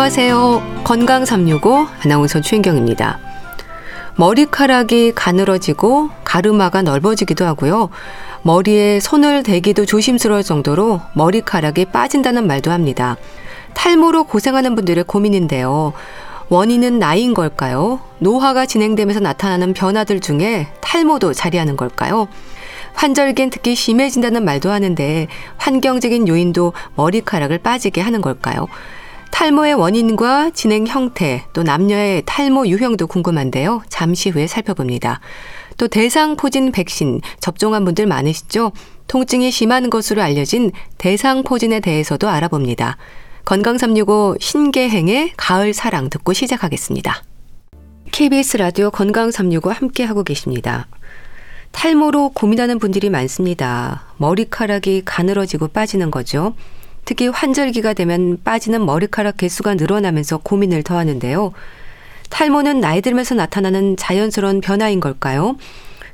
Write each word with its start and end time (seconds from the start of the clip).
안녕하세요. 0.00 0.80
건강 0.82 1.26
365 1.26 1.86
아나운서 2.02 2.40
최인경입니다. 2.40 3.18
머리카락이 4.16 5.12
가늘어지고 5.14 6.08
가르마가 6.24 6.80
넓어지기도 6.80 7.44
하고요. 7.44 7.90
머리에 8.40 8.98
손을 8.98 9.42
대기도 9.42 9.84
조심스러울 9.84 10.42
정도로 10.42 11.02
머리카락이 11.12 11.84
빠진다는 11.84 12.46
말도 12.46 12.70
합니다. 12.70 13.18
탈모로 13.74 14.24
고생하는 14.24 14.74
분들의 14.74 15.04
고민인데요. 15.04 15.92
원인은 16.48 16.98
나이인 16.98 17.34
걸까요? 17.34 18.00
노화가 18.20 18.64
진행되면서 18.64 19.20
나타나는 19.20 19.74
변화들 19.74 20.20
중에 20.20 20.68
탈모도 20.80 21.34
자리하는 21.34 21.76
걸까요? 21.76 22.26
환절기엔 22.94 23.50
특히 23.50 23.74
심해진다는 23.74 24.46
말도 24.46 24.70
하는데 24.70 25.26
환경적인 25.58 26.26
요인도 26.26 26.72
머리카락을 26.94 27.58
빠지게 27.58 28.00
하는 28.00 28.22
걸까요? 28.22 28.66
탈모의 29.30 29.74
원인과 29.74 30.50
진행 30.50 30.86
형태, 30.86 31.44
또 31.52 31.62
남녀의 31.62 32.24
탈모 32.26 32.66
유형도 32.66 33.06
궁금한데요. 33.06 33.82
잠시 33.88 34.30
후에 34.30 34.46
살펴봅니다. 34.46 35.20
또 35.76 35.88
대상포진 35.88 36.72
백신 36.72 37.20
접종한 37.40 37.84
분들 37.84 38.06
많으시죠? 38.06 38.72
통증이 39.06 39.50
심한 39.50 39.90
것으로 39.90 40.22
알려진 40.22 40.72
대상포진에 40.98 41.80
대해서도 41.80 42.28
알아봅니다. 42.28 42.96
건강 43.44 43.78
365 43.78 44.36
신계행의 44.38 45.32
가을 45.36 45.72
사랑 45.72 46.10
듣고 46.10 46.32
시작하겠습니다. 46.32 47.24
KBS 48.12 48.58
라디오 48.58 48.90
건강 48.90 49.30
365 49.30 49.70
함께 49.70 50.04
하고 50.04 50.22
계십니다. 50.22 50.86
탈모로 51.72 52.30
고민하는 52.34 52.78
분들이 52.78 53.10
많습니다. 53.10 54.02
머리카락이 54.18 55.02
가늘어지고 55.04 55.68
빠지는 55.68 56.10
거죠. 56.10 56.54
특히 57.04 57.28
환절기가 57.28 57.94
되면 57.94 58.38
빠지는 58.44 58.84
머리카락 58.86 59.36
개수가 59.38 59.74
늘어나면서 59.74 60.38
고민을 60.38 60.82
더하는데요. 60.82 61.52
탈모는 62.30 62.80
나이 62.80 63.00
들면서 63.00 63.34
나타나는 63.34 63.96
자연스러운 63.96 64.60
변화인 64.60 65.00
걸까요? 65.00 65.56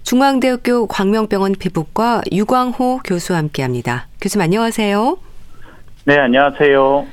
중앙대학교 0.02 0.86
광명병원 0.86 1.56
피부과 1.58 2.22
유광호 2.32 3.00
교수와 3.04 3.38
함께 3.38 3.62
합니다. 3.62 4.06
교수님 4.20 4.44
안녕하세요. 4.44 5.18
네, 6.04 6.16
안녕하세요. 6.18 7.06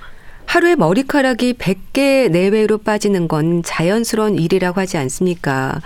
하루에 0.45 0.75
머리카락이 0.75 1.53
100개 1.53 2.29
내외로 2.29 2.77
빠지는 2.77 3.27
건 3.27 3.63
자연스러운 3.63 4.35
일이라고 4.35 4.79
하지 4.79 4.97
않습니까? 4.97 5.81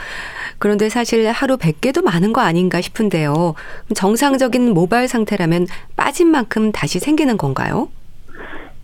그런데 0.60 0.90
사실 0.90 1.30
하루 1.30 1.58
100개도 1.58 2.04
많은 2.04 2.34
거 2.34 2.42
아닌가 2.42 2.82
싶은데요. 2.82 3.54
정상적인 3.94 4.74
모발 4.74 5.08
상태라면 5.08 5.68
빠진 5.96 6.30
만큼 6.30 6.72
다시 6.72 7.00
생기는 7.00 7.38
건가요? 7.38 7.90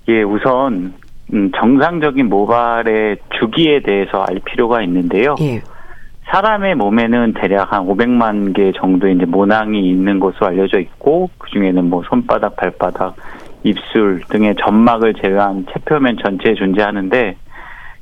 예, 0.09 0.21
우선 0.23 0.93
음, 1.33 1.51
정상적인 1.55 2.29
모발의 2.29 3.17
주기에 3.39 3.81
대해서 3.81 4.23
알 4.27 4.39
필요가 4.45 4.81
있는데요. 4.83 5.35
예. 5.41 5.61
사람의 6.25 6.75
몸에는 6.75 7.33
대략 7.33 7.73
한 7.73 7.85
500만 7.85 8.55
개 8.55 8.71
정도의 8.71 9.15
이제 9.15 9.25
모낭이 9.25 9.89
있는 9.89 10.19
것으로 10.19 10.47
알려져 10.47 10.79
있고 10.79 11.29
그 11.37 11.49
중에는 11.49 11.89
뭐 11.89 12.03
손바닥, 12.07 12.55
발바닥, 12.55 13.15
입술 13.63 14.21
등의 14.29 14.55
점막을 14.59 15.15
제외한 15.15 15.65
체표면 15.71 16.17
전체에 16.23 16.55
존재하는데 16.55 17.35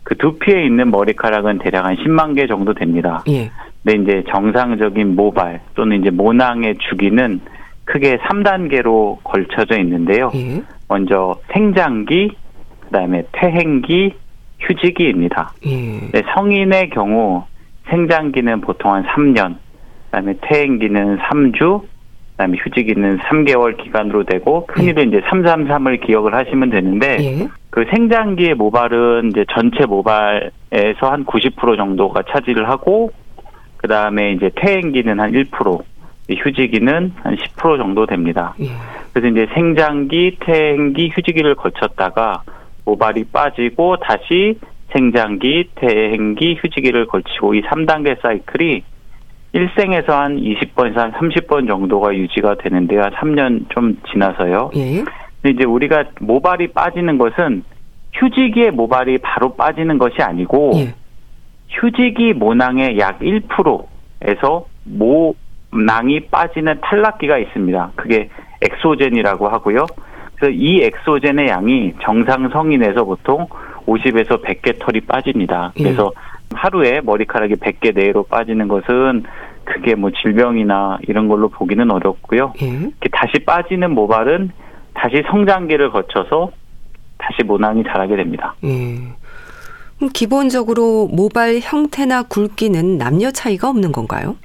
그 0.03 0.17
두피에 0.17 0.65
있는 0.65 0.91
머리카락은 0.91 1.59
대략 1.59 1.85
한 1.85 1.95
10만 1.95 2.35
개 2.35 2.47
정도 2.47 2.73
됩니다. 2.73 3.23
예. 3.29 3.51
근데 3.83 4.01
이제 4.01 4.23
정상적인 4.29 5.15
모발 5.15 5.61
또는 5.75 6.01
이제 6.01 6.09
모낭의 6.09 6.75
주기는 6.89 7.41
크게 7.85 8.17
3단계로 8.17 9.23
걸쳐져 9.23 9.79
있는데요. 9.79 10.31
예. 10.35 10.61
먼저 10.87 11.35
생장기, 11.51 12.31
그다음에 12.81 13.23
퇴행기, 13.31 14.13
휴지기입니다. 14.59 15.53
예. 15.65 15.99
네, 16.11 16.21
성인의 16.35 16.91
경우 16.91 17.43
생장기는 17.89 18.61
보통 18.61 18.93
한 18.93 19.03
3년, 19.05 19.55
그다음에 20.05 20.35
퇴행기는 20.41 21.17
3주, 21.17 21.81
그다음에 22.31 22.57
휴지기는 22.63 23.17
3개월 23.19 23.77
기간으로 23.77 24.23
되고 24.25 24.65
큰일은 24.67 25.05
예. 25.05 25.17
이제 25.17 25.27
333을 25.27 26.05
기억을 26.05 26.35
하시면 26.35 26.69
되는데 26.69 27.17
예. 27.19 27.47
그 27.71 27.85
생장기의 27.89 28.55
모발은 28.55 29.31
이제 29.31 29.45
전체 29.51 29.85
모발에서 29.85 30.51
한 31.01 31.25
90% 31.25 31.77
정도가 31.77 32.23
차지를 32.29 32.69
하고 32.69 33.11
그 33.81 33.87
다음에 33.87 34.33
이제 34.33 34.51
퇴행기는 34.55 35.19
한 35.19 35.31
1%, 35.31 35.81
휴지기는 36.29 37.13
한 37.23 37.35
10% 37.35 37.77
정도 37.77 38.05
됩니다. 38.05 38.53
예. 38.61 38.67
그래서 39.11 39.27
이제 39.27 39.51
생장기, 39.53 40.37
퇴행기, 40.39 41.11
휴지기를 41.13 41.55
거쳤다가 41.55 42.43
모발이 42.85 43.25
빠지고 43.25 43.97
다시 43.97 44.57
생장기, 44.93 45.69
퇴행기, 45.75 46.59
휴지기를 46.61 47.07
걸치고 47.07 47.55
이 47.55 47.61
3단계 47.63 48.21
사이클이 48.21 48.83
일생에서 49.53 50.17
한 50.17 50.37
20번에서 50.37 50.95
한 50.95 51.11
30번 51.13 51.67
정도가 51.67 52.15
유지가 52.15 52.55
되는데요. 52.55 53.01
3년 53.01 53.69
좀 53.69 53.97
지나서요. 54.11 54.71
예. 54.75 55.03
근데 55.41 55.55
이제 55.55 55.65
우리가 55.65 56.05
모발이 56.21 56.67
빠지는 56.67 57.17
것은 57.17 57.63
휴지기에 58.13 58.71
모발이 58.71 59.17
바로 59.17 59.55
빠지는 59.55 59.97
것이 59.97 60.21
아니고 60.21 60.71
예. 60.75 60.93
휴지기 61.71 62.33
모낭의 62.33 62.99
약 62.99 63.19
1%에서 63.19 64.65
모낭이 64.83 66.21
빠지는 66.31 66.79
탈락기가 66.81 67.37
있습니다. 67.37 67.91
그게 67.95 68.29
exogen이라고 68.61 69.47
하고요. 69.47 69.85
그래서 70.35 70.55
이 70.55 70.81
엑소젠의 70.81 71.47
양이 71.47 71.93
정상 72.01 72.49
성인에서 72.49 73.05
보통 73.05 73.47
50에서 73.85 74.43
100개 74.43 74.79
털이 74.79 75.01
빠집니다. 75.01 75.71
그래서 75.75 76.11
예. 76.15 76.31
하루에 76.53 77.01
머리카락이 77.01 77.55
100개 77.55 77.95
내외로 77.95 78.23
빠지는 78.23 78.67
것은 78.67 79.23
그게 79.63 79.95
뭐 79.95 80.11
질병이나 80.11 80.99
이런 81.07 81.27
걸로 81.27 81.49
보기는 81.49 81.89
어렵고요. 81.89 82.53
예. 82.61 82.91
다시 83.11 83.43
빠지는 83.45 83.91
모발은 83.91 84.51
다시 84.93 85.23
성장기를 85.29 85.91
거쳐서 85.91 86.51
다시 87.17 87.43
모낭이 87.43 87.83
자라게 87.83 88.15
됩니다. 88.15 88.55
예. 88.63 88.97
기본적으로 90.09 91.07
모발 91.07 91.59
형태나 91.61 92.23
굵기는 92.23 92.97
남녀 92.97 93.31
차이가 93.31 93.69
없는 93.69 93.91
건가요? 93.91 94.35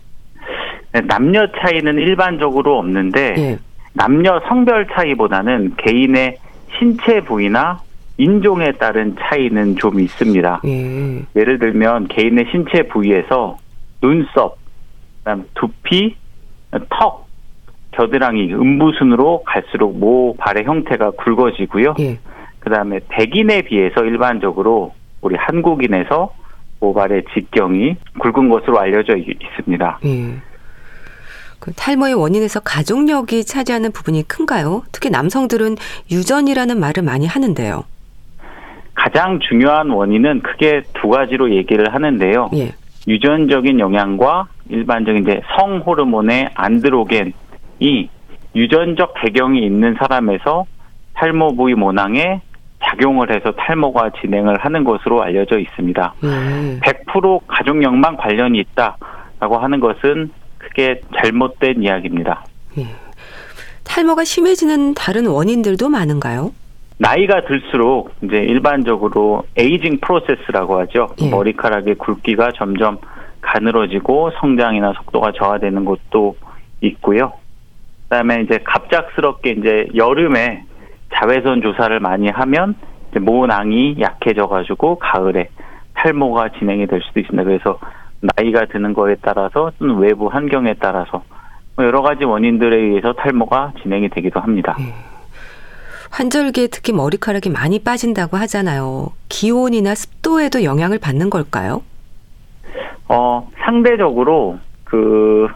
네, 0.93 1.01
남녀 1.03 1.47
차이는 1.53 1.95
일반적으로 1.99 2.79
없는데 2.79 3.35
예. 3.39 3.59
남녀 3.93 4.41
성별 4.49 4.87
차이보다는 4.89 5.75
개인의 5.77 6.37
신체 6.79 7.21
부위나 7.21 7.81
인종에 8.19 8.73
따른 8.73 9.15
차이는 9.19 9.77
좀 9.77 10.01
있습니다. 10.01 10.63
예. 10.65 11.23
예를 11.37 11.59
들면 11.59 12.09
개인의 12.09 12.47
신체 12.51 12.83
부위에서 12.85 13.59
눈썹, 14.01 14.57
그다음 15.19 15.45
두피, 15.55 16.17
턱, 16.91 17.27
겨드랑이, 17.93 18.53
음부순으로 18.55 19.43
갈수록 19.45 19.99
모발의 19.99 20.65
형태가 20.65 21.13
굵어지고요. 21.13 21.95
예. 22.01 22.19
그다음에 22.61 23.01
백인에 23.09 23.63
비해서 23.63 24.03
일반적으로 24.05 24.93
우리 25.21 25.37
한국인에서 25.37 26.35
모발의 26.81 27.25
직경이 27.35 27.97
굵은 28.19 28.49
것으로 28.49 28.79
알려져 28.79 29.17
있습니다. 29.17 29.99
예. 30.05 30.35
그 31.59 31.73
탈모의 31.73 32.15
원인에서 32.15 32.61
가족력이 32.61 33.45
차지하는 33.45 33.93
부분이 33.93 34.29
큰가요? 34.29 34.83
특히 34.93 35.11
남성들은 35.11 35.77
유전이라는 36.11 36.79
말을 36.79 37.03
많이 37.03 37.27
하는데요. 37.27 37.85
가장 38.95 39.41
중요한 39.41 39.91
원인은 39.91 40.43
크게 40.43 40.83
두 40.95 41.09
가지로 41.09 41.55
얘기를 41.55 41.93
하는데요. 41.93 42.51
예. 42.55 42.73
유전적인 43.09 43.79
영향과 43.79 44.49
일반적인 44.69 45.23
이제 45.23 45.41
성 45.57 45.79
호르몬의 45.79 46.51
안드로겐이 46.55 48.11
유전적 48.55 49.15
배경이 49.15 49.65
있는 49.65 49.95
사람에서 49.99 50.67
탈모 51.15 51.57
부위 51.57 51.75
모낭에 51.75 52.41
작용을 52.89 53.31
해서 53.31 53.53
탈모가 53.53 54.11
진행을 54.21 54.59
하는 54.59 54.85
것으로 54.85 55.23
알려져 55.23 55.59
있습니다. 55.59 56.15
음. 56.25 56.81
100% 56.83 57.41
가족력만 57.47 58.17
관련이 58.17 58.59
있다라고 58.59 59.59
하는 59.59 59.81
것은 59.81 60.31
크게 60.59 61.01
잘못된 61.17 61.83
이야기입니다. 61.83 62.45
음. 62.79 62.85
탈모가 63.85 64.25
심해지는 64.25 64.95
다른 64.95 65.27
원인들도 65.27 65.89
많은가요? 65.89 66.53
나이가 66.99 67.43
들수록 67.43 68.13
이제 68.23 68.39
일반적으로 68.39 69.45
에이징 69.57 70.01
프로세스라고 70.01 70.81
하죠. 70.81 71.09
예. 71.21 71.31
머리카락의 71.31 71.97
굵기가 71.97 72.53
점점 72.57 72.99
가늘어지고 73.43 74.33
성장이나 74.41 74.95
속도가 74.95 75.33
저하되는 75.33 75.85
것도 75.85 76.37
있고요. 76.81 77.33
그다음에 78.05 78.43
이제 78.43 78.59
갑작스럽게 78.65 79.51
이제 79.51 79.87
여름에 79.95 80.65
자외선 81.17 81.63
조사를 81.63 81.99
많이 82.01 82.29
하면 82.29 82.75
모낭이 83.19 83.97
약해져 84.01 84.47
가지고 84.47 84.99
가을에 84.99 85.49
탈모가 85.95 86.51
진행이 86.59 86.87
될 86.87 87.01
수도 87.03 87.21
있습니다. 87.21 87.45
그래서 87.45 87.79
나이가 88.21 88.67
드는 88.67 88.93
거에 88.93 89.17
따라서 89.23 89.73
또는 89.79 89.97
외부 89.97 90.27
환경에 90.29 90.75
따라서 90.75 91.23
뭐 91.77 91.85
여러 91.85 92.03
가지 92.03 92.25
원인들에 92.25 92.77
의해서 92.77 93.15
탈모가 93.15 93.73
진행이 93.83 94.11
되기도 94.11 94.41
합니다. 94.41 94.77
예. 94.81 94.93
환절기에 96.11 96.69
특히 96.69 96.93
머리카락이 96.93 97.51
많이 97.51 97.79
빠진다고 97.83 98.37
하잖아요. 98.37 99.09
기온이나 99.29 99.95
습도에도 99.95 100.63
영향을 100.65 100.99
받는 100.99 101.31
걸까요? 101.31 101.83
어, 103.09 103.49
상대적으로 103.65 104.59
그 104.85 105.49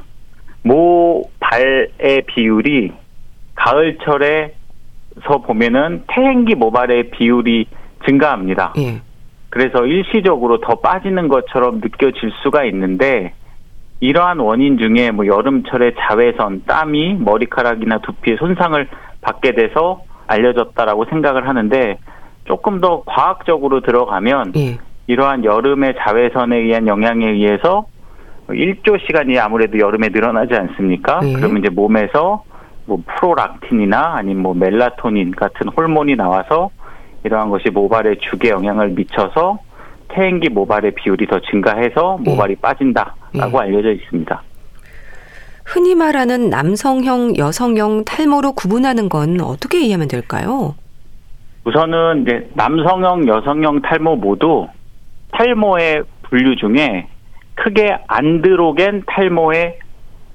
모 0.62 1.30
발의 1.40 2.22
비율이 2.26 2.92
가을철에 3.54 4.54
서 5.26 5.38
보면은 5.38 6.04
태행기 6.08 6.54
모발의 6.54 7.10
비율이 7.10 7.66
증가합니다. 8.06 8.74
예. 8.78 9.00
그래서 9.50 9.84
일시적으로 9.84 10.60
더 10.60 10.76
빠지는 10.76 11.28
것처럼 11.28 11.80
느껴질 11.80 12.30
수가 12.42 12.64
있는데 12.66 13.34
이러한 13.98 14.38
원인 14.38 14.78
중에 14.78 15.10
뭐 15.10 15.26
여름철에 15.26 15.94
자외선, 15.98 16.62
땀이 16.66 17.16
머리카락이나 17.20 17.98
두피에 17.98 18.36
손상을 18.36 18.88
받게 19.20 19.52
돼서 19.52 20.02
알려졌다라고 20.26 21.06
생각을 21.06 21.48
하는데 21.48 21.98
조금 22.44 22.80
더 22.80 23.02
과학적으로 23.04 23.80
들어가면 23.80 24.52
예. 24.56 24.78
이러한 25.06 25.44
여름의 25.44 25.96
자외선에 25.98 26.56
의한 26.56 26.86
영향에 26.86 27.28
의해서 27.28 27.86
일조 28.48 28.98
시간이 29.06 29.38
아무래도 29.38 29.78
여름에 29.78 30.08
늘어나지 30.08 30.54
않습니까? 30.54 31.20
예. 31.24 31.32
그러면 31.34 31.58
이제 31.58 31.68
몸에서 31.68 32.44
뭐 32.90 33.00
프로락틴이나 33.06 34.16
아니면 34.16 34.42
뭐 34.42 34.54
멜라토닌 34.54 35.30
같은 35.30 35.68
호르몬이 35.68 36.16
나와서 36.16 36.70
이러한 37.22 37.48
것이 37.50 37.70
모발에 37.70 38.16
죽게 38.18 38.48
영향을 38.48 38.88
미쳐서 38.88 39.60
태행기 40.08 40.48
모발의 40.48 40.96
비율이 40.96 41.28
더 41.28 41.38
증가해서 41.40 42.18
예. 42.26 42.30
모발이 42.30 42.52
예. 42.54 42.60
빠진다라고 42.60 43.58
예. 43.58 43.58
알려져 43.58 43.92
있습니다. 43.92 44.42
흔히 45.64 45.94
말하는 45.94 46.50
남성형, 46.50 47.36
여성형 47.36 48.04
탈모로 48.04 48.54
구분하는 48.54 49.08
건 49.08 49.40
어떻게 49.40 49.78
이해하면 49.82 50.08
될까요? 50.08 50.74
우선은 51.64 52.22
이제 52.22 52.50
남성형, 52.54 53.28
여성형 53.28 53.82
탈모 53.82 54.16
모두 54.16 54.66
탈모의 55.30 56.02
분류 56.22 56.56
중에 56.56 57.06
크게 57.54 57.98
안드로겐 58.08 59.04
탈모에 59.06 59.78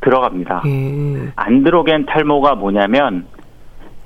들어갑니다. 0.06 0.62
음. 0.66 1.32
안드로겐 1.36 2.06
탈모가 2.06 2.56
뭐냐면 2.56 3.26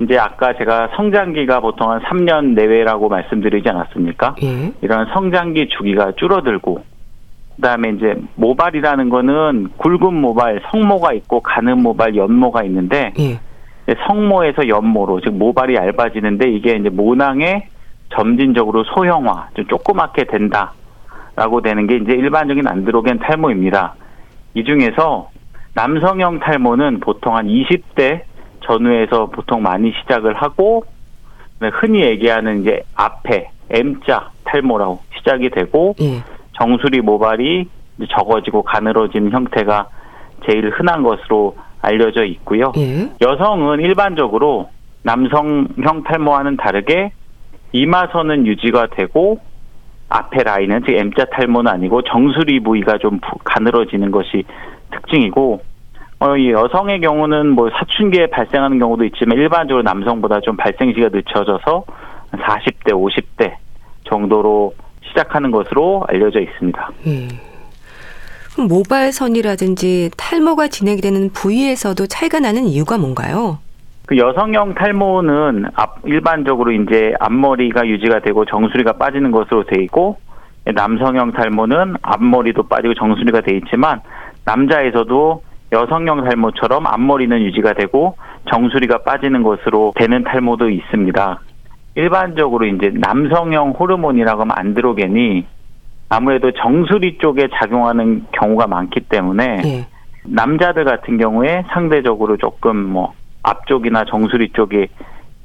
이제 0.02 0.18
아까 0.18 0.54
제가 0.58 0.90
성장기가 0.96 1.60
보통 1.60 1.92
한 1.92 2.00
3년 2.02 2.54
내외라고 2.54 3.10
말씀드리지 3.10 3.68
않았습니까? 3.70 4.36
예. 4.42 4.72
이런 4.82 5.08
성장기 5.14 5.68
주기가 5.78 6.14
줄어들고 6.14 6.84
그다음에 7.58 7.90
이제 7.90 8.16
모발이라는 8.36 9.10
거는 9.10 9.70
굵은 9.78 10.14
모발, 10.14 10.62
성모가 10.72 11.12
있고 11.14 11.42
가는 11.42 11.84
모발, 11.84 12.16
연모가 12.16 12.64
있는데 12.64 13.14
예. 13.20 13.40
성모에서 14.08 14.70
연모로 14.70 15.20
즉 15.20 15.34
모발이 15.34 15.76
얇아지는데 15.76 16.50
이게 16.50 16.76
이제 16.76 16.90
모낭에 16.90 17.68
점진적으로 18.16 18.86
소형화, 18.86 19.50
좀 19.56 19.68
조그맣게 19.68 20.26
된다라고 20.26 21.62
되는 21.62 21.88
게 21.88 21.98
이제 21.98 22.14
일반적인 22.14 22.66
안드로겐 22.66 23.20
탈모입니다. 23.20 23.96
이 24.54 24.64
중에서 24.64 25.30
남성형 25.74 26.40
탈모는 26.40 27.00
보통 27.00 27.36
한 27.36 27.48
20대 27.48 28.22
전후에서 28.62 29.28
보통 29.28 29.62
많이 29.62 29.92
시작을 30.02 30.34
하고 30.36 30.84
흔히 31.74 32.02
얘기하는 32.02 32.62
이제 32.62 32.84
앞에 32.96 33.50
M자 33.70 34.30
탈모라고 34.46 35.02
시작이 35.18 35.50
되고 35.50 35.96
예. 36.02 36.24
정수리 36.54 37.02
모발이 37.02 37.68
적어지고 38.10 38.64
가늘어지는 38.64 39.32
형태가 39.32 39.88
제일 40.46 40.70
흔한 40.70 41.04
것으로 41.04 41.58
알려져 41.82 42.24
있고요. 42.26 42.72
예. 42.78 43.10
여성은 43.22 43.82
일반적으로 43.82 44.70
남성형 45.04 46.04
탈모와는 46.06 46.58
다르게 46.58 47.12
이마선은 47.72 48.48
유지가 48.48 48.88
되고 48.88 49.40
앞에 50.10 50.44
라인은 50.44 50.84
즉 50.86 50.96
M자 50.96 51.26
탈모는 51.26 51.72
아니고 51.72 52.02
정수리 52.04 52.60
부위가 52.62 52.98
좀 52.98 53.20
가늘어지는 53.44 54.12
것이 54.12 54.44
특징이고 54.92 55.62
어, 56.20 56.36
이 56.36 56.52
여성의 56.52 57.00
경우는 57.02 57.50
뭐 57.50 57.70
사춘기에 57.70 58.28
발생하는 58.28 58.78
경우도 58.80 59.06
있지만 59.06 59.38
일반적으로 59.38 59.84
남성보다 59.84 60.42
좀 60.42 60.58
발생 60.58 60.90
시기가 60.90 61.10
늦춰져서 61.12 61.86
40대, 62.34 62.92
50대 62.92 63.56
정도로 64.04 64.74
시작하는 65.08 65.52
것으로 65.52 66.04
알려져 66.08 66.42
있습니다. 66.42 66.90
음. 67.08 67.30
모발선이라든지 68.68 70.12
탈모가 70.18 70.68
진행이 70.68 71.00
되는 71.00 71.30
부위에서도 71.32 72.06
차이가 72.08 72.40
나는 72.40 72.66
이유가 72.66 72.98
뭔가요? 72.98 73.60
그 74.06 74.18
여성형 74.18 74.74
탈모는 74.74 75.68
앞, 75.76 76.00
일반적으로 76.04 76.72
이제 76.72 77.14
앞머리가 77.20 77.88
유지가 77.88 78.20
되고 78.20 78.44
정수리가 78.44 78.94
빠지는 78.94 79.32
것으로 79.32 79.64
돼 79.66 79.82
있고 79.84 80.18
남성형 80.66 81.32
탈모는 81.32 81.96
앞머리도 82.02 82.64
빠지고 82.64 82.96
정수리가 82.96 83.42
돼 83.42 83.56
있지만 83.58 84.02
남자에서도 84.50 85.44
여성형 85.72 86.24
탈모처럼 86.24 86.88
앞머리는 86.88 87.40
유지가 87.42 87.74
되고 87.74 88.18
정수리가 88.50 89.04
빠지는 89.04 89.44
것으로 89.44 89.94
되는 89.96 90.24
탈모도 90.24 90.70
있습니다. 90.70 91.40
일반적으로 91.96 92.66
이제 92.66 92.92
남성형 92.94 93.72
호르몬이라고 93.72 94.42
하면 94.42 94.56
안드로겐이 94.58 95.46
아무래도 96.10 96.52
정수리 96.52 97.20
쪽에 97.20 97.50
작용하는 97.54 98.26
경우가 98.32 98.66
많기 98.66 99.02
때문에 99.02 99.56
네. 99.58 99.88
남자들 100.24 100.86
같은 100.86 101.18
경우에 101.20 101.64
상대적으로 101.72 102.38
조금 102.38 102.78
뭐 102.78 103.14
앞쪽이나 103.44 104.06
정수리 104.06 104.50
쪽에 104.54 104.88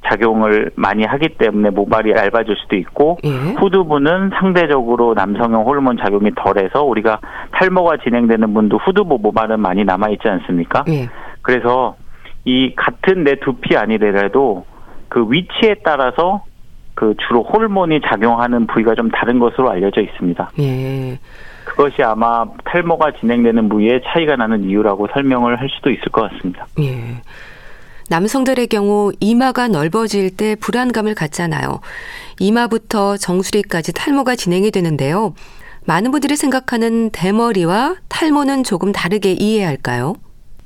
작용을 0.05 0.71
많이 0.75 1.03
하기 1.03 1.37
때문에 1.37 1.69
모발이 1.69 2.11
얇아질 2.11 2.55
수도 2.61 2.75
있고 2.75 3.17
예. 3.23 3.29
후두부는 3.29 4.31
상대적으로 4.39 5.13
남성형 5.13 5.65
호르몬 5.65 5.97
작용이 5.97 6.31
덜해서 6.35 6.83
우리가 6.83 7.19
탈모가 7.51 7.97
진행되는 7.97 8.53
분도 8.53 8.77
후두부 8.77 9.19
모발은 9.21 9.59
많이 9.59 9.83
남아 9.83 10.09
있지 10.09 10.27
않습니까? 10.27 10.83
예. 10.89 11.09
그래서 11.41 11.95
이 12.45 12.73
같은 12.75 13.23
내 13.23 13.35
두피 13.39 13.75
아니더라도 13.75 14.65
그 15.09 15.25
위치에 15.29 15.75
따라서 15.83 16.43
그 16.93 17.13
주로 17.27 17.43
호르몬이 17.43 17.99
작용하는 18.01 18.67
부위가 18.67 18.95
좀 18.95 19.09
다른 19.11 19.39
것으로 19.39 19.69
알려져 19.69 20.01
있습니다. 20.01 20.51
예. 20.59 21.19
그것이 21.65 22.01
아마 22.03 22.45
탈모가 22.63 23.11
진행되는 23.19 23.67
부위에 23.67 24.01
차이가 24.05 24.35
나는 24.35 24.63
이유라고 24.63 25.07
설명을 25.13 25.59
할 25.59 25.67
수도 25.69 25.89
있을 25.91 26.03
것 26.11 26.29
같습니다. 26.29 26.65
예. 26.79 27.21
남성들의 28.09 28.67
경우 28.67 29.11
이마가 29.19 29.67
넓어질 29.67 30.35
때 30.35 30.55
불안감을 30.59 31.15
갖잖아요. 31.15 31.79
이마부터 32.39 33.17
정수리까지 33.17 33.93
탈모가 33.93 34.35
진행이 34.35 34.71
되는데요. 34.71 35.33
많은 35.87 36.11
분들이 36.11 36.35
생각하는 36.35 37.09
대머리와 37.11 37.95
탈모는 38.09 38.63
조금 38.63 38.91
다르게 38.91 39.31
이해할까요? 39.31 40.15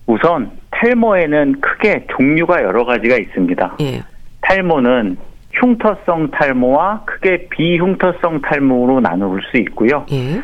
우선 0.06 0.52
탈모에는 0.72 1.62
크게 1.62 2.08
종류가 2.18 2.64
여러 2.64 2.86
가지가 2.86 3.18
있습니다. 3.18 3.78
예. 3.82 4.04
탈모는 4.42 5.18
흉터성 5.54 6.32
탈모와 6.32 7.04
크게 7.06 7.48
비흉터성 7.50 8.42
탈모로 8.42 9.02
나눌 9.02 9.42
수 9.52 9.58
있고요. 9.58 10.06
예. 10.12 10.42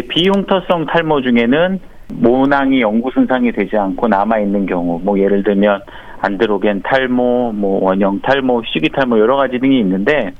비흉터성 0.00 0.86
탈모 0.86 1.22
중에는 1.22 1.80
모낭이 2.14 2.80
영구 2.80 3.10
손상이 3.12 3.52
되지 3.52 3.76
않고 3.76 4.08
남아 4.08 4.38
있는 4.38 4.66
경우, 4.66 5.00
뭐 5.02 5.18
예를 5.18 5.42
들면 5.42 5.82
안드로겐 6.20 6.82
탈모, 6.82 7.52
뭐 7.52 7.84
원형 7.84 8.20
탈모, 8.22 8.62
희귀 8.64 8.90
탈모 8.90 9.18
여러 9.18 9.36
가지 9.36 9.58
등이 9.58 9.78
있는데 9.80 10.32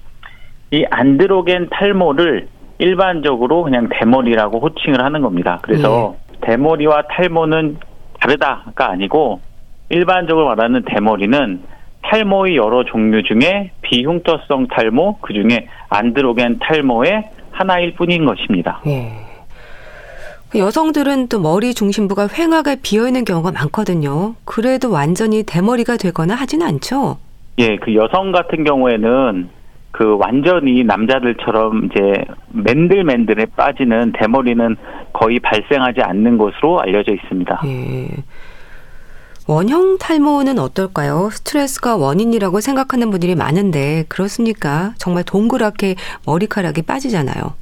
이 0.70 0.85
안드로겐 0.90 1.68
탈모를 1.70 2.49
일반적으로 2.78 3.62
그냥 3.64 3.88
대머리라고 3.90 4.61
호칭을 4.61 5.02
하는 5.02 5.23
겁니다. 5.23 5.58
그래서 5.62 6.16
네. 6.32 6.38
대머리와 6.40 7.02
탈모는 7.11 7.78
다르다가 8.20 8.90
아니고 8.90 9.40
일반적으로 9.90 10.47
말하는 10.47 10.82
대머리는 10.85 11.61
탈모의 12.02 12.56
여러 12.56 12.85
종류 12.85 13.23
중에 13.23 13.73
비흉터성 13.82 14.68
탈모, 14.68 15.18
그 15.20 15.32
중에 15.32 15.66
안드로겐 15.88 16.58
탈모의 16.61 17.30
하나일 17.50 17.94
뿐인 17.94 18.25
것입니다. 18.25 18.80
네. 18.85 19.27
여성들은 20.55 21.28
또 21.28 21.40
머리 21.40 21.75
중심부가 21.75 22.26
휑하게 22.26 22.78
비어 22.83 23.07
있는 23.07 23.25
경우가 23.25 23.52
많거든요. 23.52 24.35
그래도 24.45 24.90
완전히 24.90 25.43
대머리가 25.43 25.97
되거나 25.97 26.35
하진 26.35 26.62
않죠. 26.62 27.19
예, 27.59 27.76
그 27.76 27.95
여성 27.95 28.33
같은 28.33 28.64
경우에는 28.64 29.50
그 29.90 30.17
완전히 30.17 30.85
남자들처럼 30.85 31.87
이제 31.87 32.25
맨들맨들에 32.52 33.47
빠지는 33.57 34.12
대머리는 34.19 34.76
거의 35.12 35.40
발생하지 35.40 36.00
않는 36.02 36.38
것으로 36.38 36.81
알려져 36.81 37.12
있습니다. 37.12 37.62
예. 37.67 38.09
원형 39.47 39.99
탈모는 39.99 40.59
어떨까요? 40.59 41.31
스트레스가 41.33 41.97
원인이라고 41.97 42.61
생각하는 42.61 43.11
분들이 43.11 43.35
많은데 43.35 44.05
그렇습니까? 44.09 44.93
정말 44.99 45.25
동그랗게 45.25 45.97
머리카락이 46.26 46.83
빠지잖아요. 46.83 47.55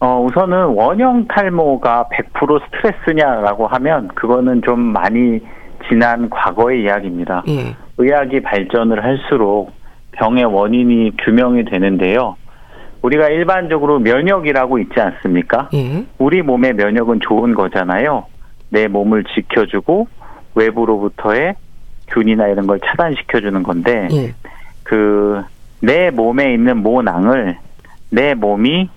어, 0.00 0.18
우선은 0.22 0.64
원형 0.64 1.28
탈모가 1.28 2.08
100% 2.10 2.60
스트레스냐라고 2.64 3.66
하면 3.66 4.08
그거는 4.08 4.62
좀 4.62 4.80
많이 4.80 5.40
지난 5.88 6.30
과거의 6.30 6.82
이야기입니다. 6.82 7.44
예. 7.48 7.76
의학이 7.98 8.40
발전을 8.40 9.04
할수록 9.04 9.72
병의 10.12 10.46
원인이 10.46 11.16
규명이 11.18 11.66
되는데요. 11.66 12.36
우리가 13.02 13.28
일반적으로 13.28 13.98
면역이라고 13.98 14.78
있지 14.78 15.00
않습니까? 15.00 15.68
예. 15.74 16.04
우리 16.18 16.40
몸의 16.42 16.74
면역은 16.74 17.20
좋은 17.20 17.54
거잖아요. 17.54 18.24
내 18.70 18.88
몸을 18.88 19.24
지켜주고 19.24 20.08
외부로부터의 20.54 21.54
균이나 22.08 22.48
이런 22.48 22.66
걸 22.66 22.80
차단시켜주는 22.80 23.62
건데, 23.62 24.08
예. 24.12 24.34
그내 24.82 26.10
몸에 26.10 26.54
있는 26.54 26.78
모낭을 26.78 27.58
내 28.10 28.34
몸이 28.34 28.88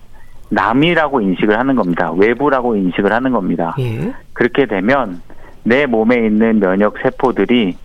남이라고 0.53 1.21
인식을 1.21 1.57
하는 1.57 1.75
겁니다. 1.75 2.11
외부라고 2.11 2.75
인식을 2.75 3.11
하는 3.11 3.31
겁니다. 3.31 3.75
예. 3.79 4.13
그렇게 4.33 4.65
되면 4.65 5.21
내 5.63 5.85
몸에 5.85 6.15
있는 6.15 6.59
면역 6.59 6.95
세포들이 7.01 7.75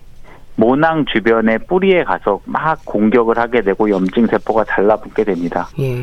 모낭 0.55 1.05
주변의 1.05 1.59
뿌리에 1.69 2.03
가서 2.03 2.41
막 2.45 2.81
공격을 2.85 3.37
하게 3.39 3.61
되고 3.61 3.89
염증 3.89 4.27
세포가 4.27 4.65
달라붙게 4.65 5.23
됩니다. 5.23 5.67
예. 5.79 5.93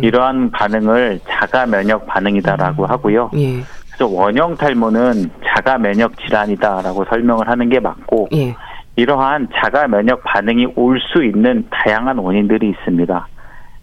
이러한 0.00 0.50
반응을 0.50 1.20
자가 1.28 1.66
면역 1.66 2.06
반응이다라고 2.06 2.84
음. 2.84 2.90
하고요. 2.90 3.30
예. 3.34 3.60
그래서 3.88 4.06
원형 4.12 4.56
탈모는 4.56 5.30
자가 5.46 5.78
면역 5.78 6.16
질환이다라고 6.18 7.04
설명을 7.04 7.48
하는 7.48 7.68
게 7.68 7.78
맞고 7.78 8.28
예. 8.34 8.54
이러한 8.96 9.48
자가 9.54 9.86
면역 9.86 10.22
반응이 10.24 10.68
올 10.74 10.98
수 10.98 11.22
있는 11.22 11.66
다양한 11.70 12.16
원인들이 12.18 12.70
있습니다. 12.70 13.28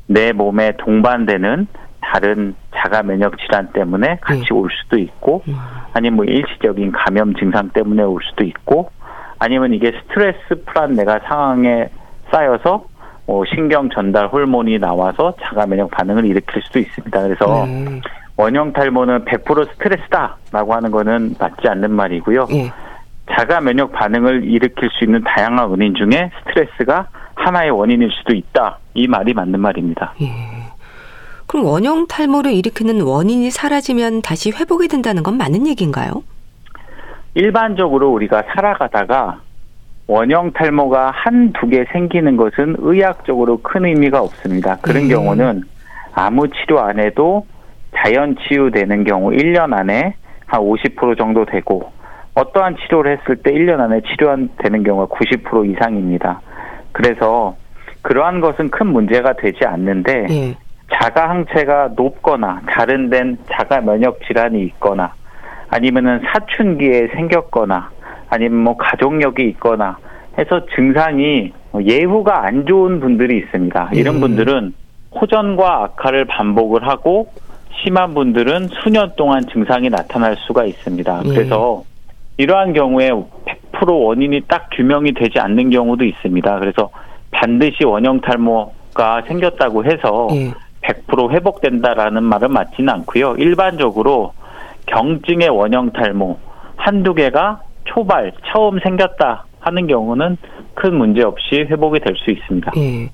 내 0.08 0.32
몸에 0.34 0.76
동반되는 0.78 1.68
다른 2.14 2.54
자가 2.76 3.02
면역 3.02 3.40
질환 3.40 3.72
때문에 3.74 4.20
같이 4.22 4.44
예. 4.52 4.54
올 4.54 4.70
수도 4.70 5.00
있고 5.00 5.42
음. 5.48 5.56
아니면 5.94 6.18
뭐 6.18 6.26
일시적인 6.26 6.92
감염 6.92 7.34
증상 7.34 7.70
때문에 7.70 8.04
올 8.04 8.22
수도 8.30 8.44
있고 8.44 8.92
아니면 9.40 9.74
이게 9.74 9.92
스트레스 9.92 10.64
풀한 10.64 10.94
내가 10.94 11.20
상황에 11.28 11.90
쌓여서 12.32 12.86
뭐 13.26 13.44
신경 13.46 13.90
전달 13.90 14.28
호르몬이 14.28 14.78
나와서 14.78 15.34
자가 15.42 15.66
면역 15.66 15.90
반응을 15.90 16.26
일으킬 16.26 16.62
수도 16.62 16.78
있습니다. 16.78 17.20
그래서 17.20 17.66
네. 17.66 18.02
원형 18.38 18.74
탈모는 18.74 19.26
100% 19.26 19.72
스트레스다라고 19.74 20.74
하는 20.74 20.92
거는 20.92 21.36
맞지 21.40 21.68
않는 21.68 21.92
말이고요. 21.92 22.46
네. 22.46 22.72
자가 23.32 23.60
면역 23.60 23.92
반응을 23.92 24.44
일으킬 24.44 24.90
수 24.92 25.04
있는 25.04 25.24
다양한 25.24 25.68
원인 25.68 25.96
중에 25.96 26.30
스트레스가 26.40 27.08
하나의 27.34 27.72
원인일 27.72 28.12
수도 28.12 28.36
있다. 28.36 28.78
이 28.94 29.08
말이 29.08 29.34
맞는 29.34 29.60
말입니다. 29.60 30.14
예. 30.22 30.53
그럼 31.54 31.68
원형 31.68 32.08
탈모를 32.08 32.52
일으키는 32.52 33.02
원인이 33.02 33.52
사라지면 33.52 34.24
다시 34.24 34.50
회복이 34.50 34.88
된다는 34.88 35.22
건 35.22 35.38
맞는 35.38 35.68
얘기인가요? 35.68 36.24
일반적으로 37.36 38.12
우리가 38.12 38.42
살아가다가 38.48 39.40
원형 40.08 40.54
탈모가 40.54 41.12
한두 41.14 41.68
개 41.68 41.86
생기는 41.92 42.38
것은 42.38 42.78
의학적으로 42.80 43.62
큰 43.62 43.86
의미가 43.86 44.20
없습니다. 44.20 44.78
그런 44.82 45.04
음. 45.04 45.10
경우는 45.10 45.62
아무 46.16 46.48
치료 46.48 46.80
안 46.80 47.00
해도 47.00 47.46
자연 47.96 48.36
치유되는 48.36 49.04
경우 49.04 49.30
1년 49.30 49.74
안에 49.74 50.16
한 50.48 50.60
50% 50.60 51.20
정도 51.20 51.46
되고 51.46 51.92
어떠한 52.34 52.78
치료를 52.78 53.20
했을 53.20 53.36
때 53.36 53.52
1년 53.52 53.80
안에 53.80 54.02
치료되는 54.02 54.82
경우가 54.84 55.16
90% 55.16 55.72
이상입니다. 55.72 56.42
그래서 56.94 57.56
그러한 58.02 58.42
것은 58.42 58.72
큰 58.72 58.88
문제가 58.88 59.34
되지 59.34 59.66
않는데 59.66 60.26
예. 60.32 60.63
자가 60.94 61.30
항체가 61.30 61.92
높거나 61.96 62.62
다른 62.68 63.10
된 63.10 63.38
자가 63.52 63.82
면역 63.82 64.20
질환이 64.26 64.64
있거나 64.66 65.14
아니면은 65.70 66.22
사춘기에 66.26 67.08
생겼거나 67.16 67.90
아니면 68.30 68.60
뭐 68.60 68.78
가족력이 68.78 69.44
있거나 69.50 69.98
해서 70.38 70.66
증상이 70.76 71.52
예후가 71.80 72.46
안 72.46 72.66
좋은 72.66 73.00
분들이 73.00 73.38
있습니다. 73.38 73.90
이런 73.94 74.16
음. 74.16 74.22
분들은 74.22 74.74
호전과 75.20 75.84
악화를 75.84 76.26
반복을 76.26 76.88
하고 76.88 77.32
심한 77.84 78.14
분들은 78.14 78.70
수년 78.84 79.14
동안 79.16 79.42
증상이 79.52 79.90
나타날 79.90 80.36
수가 80.48 80.66
있습니다. 80.66 81.22
예. 81.26 81.30
그래서 81.30 81.84
이러한 82.38 82.74
경우에 82.74 83.10
100% 83.10 84.06
원인이 84.06 84.42
딱 84.48 84.70
규명이 84.72 85.14
되지 85.14 85.40
않는 85.40 85.70
경우도 85.70 86.04
있습니다. 86.04 86.60
그래서 86.60 86.90
반드시 87.32 87.84
원형 87.84 88.22
탈모가 88.22 89.24
생겼다고 89.28 89.86
해서 89.86 90.28
100% 90.84 91.32
예. 91.32 91.36
회복된다라는 91.36 92.24
말은 92.24 92.52
맞지는 92.52 92.90
않고요. 92.90 93.36
일반적으로 93.38 94.34
경증의 94.88 95.50
원형 95.50 95.92
탈모 95.92 96.38
한두 96.76 97.14
개가 97.14 97.62
초발 97.86 98.34
처음 98.52 98.80
생겼다 98.80 99.46
하는 99.60 99.88
경우는 99.88 100.38
큰 100.76 100.96
문제 100.96 101.24
없이 101.24 101.56
회복이 101.70 102.00
될 102.00 102.16
수 102.18 102.32
있습니다. 102.32 102.72
예. 102.78 103.10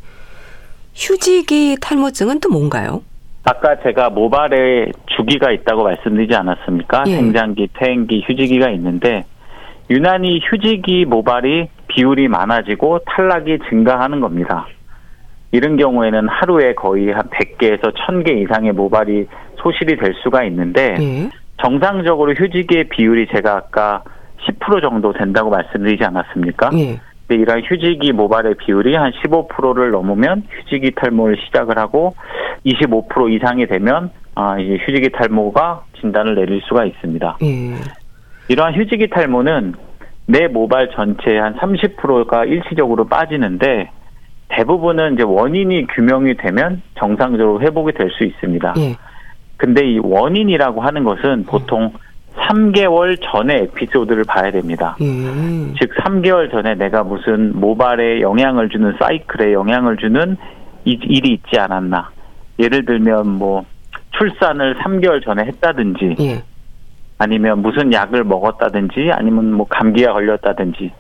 휴지기 0.95 1.77
탈모증은 1.81 2.39
또 2.39 2.49
뭔가요? 2.49 3.03
아까 3.43 3.79
제가 3.81 4.09
모발에 4.09 4.91
주기가 5.15 5.51
있다고 5.51 5.83
말씀드리지 5.83 6.35
않았습니까? 6.35 7.03
예. 7.07 7.11
생장기, 7.15 7.69
퇴행기, 7.73 8.23
휴지기가 8.27 8.69
있는데 8.71 9.25
유난히 9.89 10.39
휴지기 10.43 11.05
모발이 11.05 11.67
비율이 11.87 12.27
많아지고 12.27 12.99
탈락이 13.05 13.59
증가하는 13.69 14.19
겁니다. 14.19 14.67
이런 15.51 15.77
경우에는 15.77 16.27
하루에 16.29 16.73
거의 16.73 17.11
한 17.11 17.23
100개에서 17.29 17.93
1000개 17.95 18.43
이상의 18.43 18.71
모발이 18.73 19.27
소실이 19.57 19.97
될 19.97 20.13
수가 20.23 20.43
있는데 20.45 20.95
예. 20.99 21.29
정상적으로 21.57 22.33
휴지기의 22.33 22.85
비율이 22.89 23.27
제가 23.33 23.57
아까 23.57 24.03
10% 24.47 24.81
정도 24.81 25.11
된다고 25.11 25.49
말씀드리지 25.49 26.03
않았습니까? 26.03 26.69
예. 26.73 26.99
근데 27.27 27.41
이러한 27.41 27.63
휴지기 27.63 28.13
모발의 28.13 28.55
비율이 28.55 28.95
한 28.95 29.11
15%를 29.11 29.91
넘으면 29.91 30.43
휴지기 30.49 30.91
탈모를 30.91 31.37
시작을 31.45 31.77
하고 31.77 32.15
25% 32.65 33.31
이상이 33.33 33.67
되면 33.67 34.11
아 34.35 34.57
이제 34.59 34.77
휴지기 34.85 35.09
탈모가 35.11 35.83
진단을 35.99 36.35
내릴 36.35 36.61
수가 36.61 36.85
있습니다. 36.85 37.37
예. 37.43 37.75
이러한 38.47 38.75
휴지기 38.75 39.09
탈모는 39.09 39.75
내 40.27 40.47
모발 40.47 40.89
전체의 40.91 41.39
한 41.39 41.55
30%가 41.57 42.45
일시적으로 42.45 43.07
빠지는데 43.07 43.91
대부분은 44.49 45.13
이제 45.13 45.23
원인이 45.23 45.87
규명이 45.87 46.35
되면 46.37 46.81
정상적으로 46.97 47.61
회복이 47.61 47.93
될 47.93 48.09
수 48.11 48.23
있습니다. 48.23 48.73
예. 48.77 48.95
근데 49.57 49.85
이 49.87 49.99
원인이라고 49.99 50.81
하는 50.81 51.03
것은 51.03 51.45
보통 51.45 51.93
3개월 52.35 53.17
전에 53.21 53.57
에피소드를 53.63 54.23
봐야 54.23 54.51
됩니다. 54.51 54.95
음. 55.01 55.73
즉 55.79 55.91
3개월 55.95 56.49
전에 56.51 56.75
내가 56.75 57.03
무슨 57.03 57.59
모발에 57.59 58.21
영향을 58.21 58.69
주는 58.69 58.95
사이클에 58.99 59.53
영향을 59.53 59.97
주는 59.97 60.37
일이 60.85 61.33
있지 61.33 61.59
않았나. 61.59 62.09
예를 62.57 62.85
들면 62.85 63.27
뭐 63.27 63.65
출산을 64.17 64.75
3개월 64.77 65.23
전에 65.23 65.43
했다든지 65.45 66.15
예. 66.21 66.43
아니면 67.17 67.61
무슨 67.61 67.91
약을 67.93 68.23
먹었다든지 68.23 69.11
아니면 69.13 69.53
뭐 69.53 69.67
감기가 69.67 70.13
걸렸다든지 70.13 70.91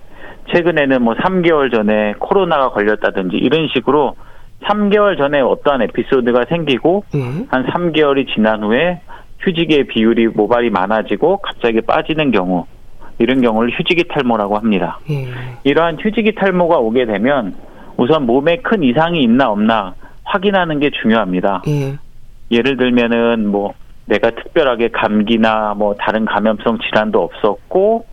최근에는 0.53 1.01
뭐 1.01 1.13
3개월 1.15 1.73
전에 1.73 2.13
코로나가 2.19 2.69
걸렸다든지 2.69 3.37
이런 3.37 3.67
식으로 3.73 4.15
3개월 4.63 5.17
전에 5.17 5.39
어떠한 5.39 5.83
에피소드가 5.83 6.45
생기고 6.49 7.03
음. 7.15 7.47
한 7.49 7.65
3개월이 7.65 8.33
지난 8.33 8.63
후에 8.63 9.01
휴지기의 9.39 9.85
비율이 9.85 10.27
모발이 10.27 10.69
많아지고 10.69 11.37
갑자기 11.37 11.81
빠지는 11.81 12.31
경우 12.31 12.65
이런 13.19 13.41
경우를 13.41 13.71
휴지기 13.77 14.05
탈모라고 14.09 14.57
합니다. 14.57 14.99
음. 15.09 15.33
이러한 15.63 15.97
휴지기 15.99 16.35
탈모가 16.35 16.77
오게 16.77 17.05
되면 17.05 17.55
우선 17.97 18.25
몸에 18.25 18.57
큰 18.57 18.83
이상이 18.83 19.21
있나 19.23 19.49
없나 19.49 19.93
확인하는 20.23 20.79
게 20.79 20.89
중요합니다. 20.89 21.63
음. 21.67 21.97
예를 22.51 22.77
들면은 22.77 23.47
뭐 23.47 23.73
내가 24.05 24.31
특별하게 24.31 24.89
감기나 24.89 25.75
뭐 25.75 25.95
다른 25.99 26.25
감염성 26.25 26.79
질환도 26.79 27.21
없었고 27.21 28.05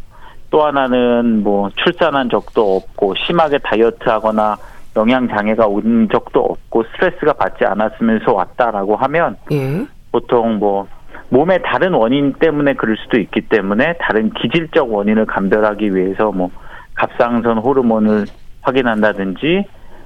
또 0.56 0.64
하나는 0.64 1.42
뭐 1.42 1.68
출산한 1.76 2.30
적도 2.30 2.76
없고 2.76 3.14
심하게 3.26 3.58
다이어트하거나 3.58 4.56
영양 4.96 5.28
장애가 5.28 5.66
온 5.66 6.08
적도 6.10 6.40
없고 6.40 6.82
스트레스가 6.84 7.34
받지 7.34 7.66
않았으면서 7.66 8.32
왔다라고 8.32 8.96
하면 8.96 9.36
예. 9.52 9.86
보통 10.10 10.56
뭐 10.56 10.88
몸의 11.28 11.60
다른 11.62 11.92
원인 11.92 12.32
때문에 12.32 12.72
그럴 12.72 12.96
수도 12.96 13.20
있기 13.20 13.42
때문에 13.42 13.98
다른 14.00 14.30
기질적 14.30 14.90
원인을 14.90 15.26
감별하기 15.26 15.94
위해서 15.94 16.32
뭐 16.32 16.50
갑상선 16.94 17.58
호르몬을 17.58 18.24
확인한다든지 18.62 19.62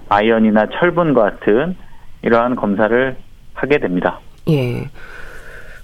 아연이나 0.08 0.66
철분 0.80 1.14
같은 1.14 1.76
이러한 2.22 2.56
검사를 2.56 3.16
하게 3.54 3.78
됩니다. 3.78 4.18
예. 4.48 4.82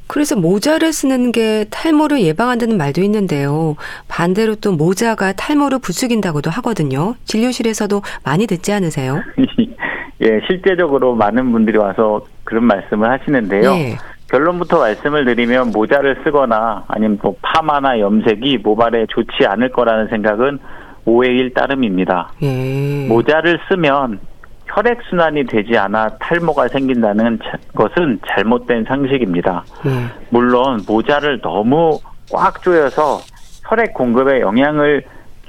그래서 0.06 0.36
모자를 0.36 0.92
쓰는 0.92 1.32
게 1.32 1.64
탈모를 1.70 2.20
예방한다는 2.22 2.76
말도 2.76 3.02
있는데요. 3.02 3.76
반대로 4.08 4.54
또 4.54 4.72
모자가 4.72 5.32
탈모를 5.32 5.78
부추긴다고도 5.80 6.50
하거든요. 6.50 7.14
진료실에서도 7.24 8.02
많이 8.24 8.46
듣지 8.46 8.72
않으세요? 8.72 9.20
예, 10.22 10.40
실제적으로 10.46 11.14
많은 11.14 11.52
분들이 11.52 11.76
와서 11.76 12.24
그런 12.44 12.64
말씀을 12.64 13.10
하시는데요. 13.10 13.72
예. 13.72 13.96
결론부터 14.28 14.78
말씀을 14.78 15.24
드리면 15.24 15.70
모자를 15.70 16.20
쓰거나 16.24 16.84
아니면 16.88 17.18
뭐 17.22 17.36
파마나 17.42 18.00
염색이 18.00 18.58
모발에 18.58 19.06
좋지 19.08 19.46
않을 19.46 19.70
거라는 19.70 20.08
생각은 20.08 20.58
오해일 21.04 21.54
따름입니다. 21.54 22.32
예. 22.42 23.06
모자를 23.08 23.60
쓰면 23.68 24.18
혈액 24.66 25.00
순환이 25.08 25.44
되지 25.46 25.78
않아 25.78 26.18
탈모가 26.18 26.68
생긴다는 26.68 27.38
것은 27.74 28.20
잘못된 28.28 28.84
상식입니다. 28.84 29.64
예. 29.86 29.90
물론 30.30 30.80
모자를 30.86 31.40
너무 31.40 31.98
꽉 32.32 32.62
조여서 32.62 33.20
혈액 33.68 33.94
공급에 33.94 34.40
영향을 34.40 35.02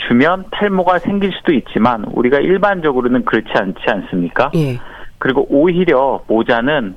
주면 0.07 0.45
탈모가 0.51 1.00
생길 1.00 1.31
수도 1.33 1.53
있지만 1.53 2.05
우리가 2.13 2.39
일반적으로는 2.39 3.25
그렇지 3.25 3.50
않지 3.53 3.81
않습니까? 3.88 4.51
예. 4.55 4.79
그리고 5.17 5.45
오히려 5.50 6.24
모자는 6.27 6.95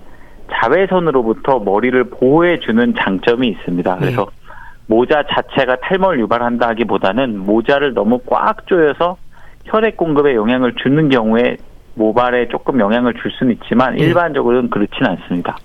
자외선으로부터 0.52 1.60
머리를 1.60 2.04
보호해 2.10 2.60
주는 2.60 2.94
장점이 2.94 3.48
있습니다. 3.48 3.96
그래서 3.96 4.26
예. 4.30 4.40
모자 4.86 5.22
자체가 5.30 5.76
탈모를 5.76 6.20
유발한다기보다는 6.20 7.38
모자를 7.38 7.94
너무 7.94 8.18
꽉 8.26 8.66
조여서 8.66 9.16
혈액 9.64 9.96
공급에 9.96 10.34
영향을 10.34 10.74
주는 10.82 11.08
경우에 11.08 11.56
모발에 11.94 12.48
조금 12.48 12.80
영향을 12.80 13.14
줄 13.14 13.30
수는 13.32 13.52
있지만 13.54 13.98
예. 13.98 14.04
일반적으로는 14.04 14.70
그렇지는 14.70 15.10
않습니다. 15.10 15.56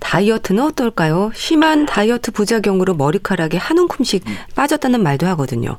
다이어트는 0.00 0.62
어떨까요? 0.64 1.30
심한 1.32 1.86
다이어트 1.86 2.32
부작용으로 2.32 2.94
머리카락이 2.94 3.56
한 3.56 3.78
움큼씩 3.78 4.26
음. 4.26 4.32
빠졌다는 4.56 5.02
말도 5.02 5.26
하거든요. 5.28 5.78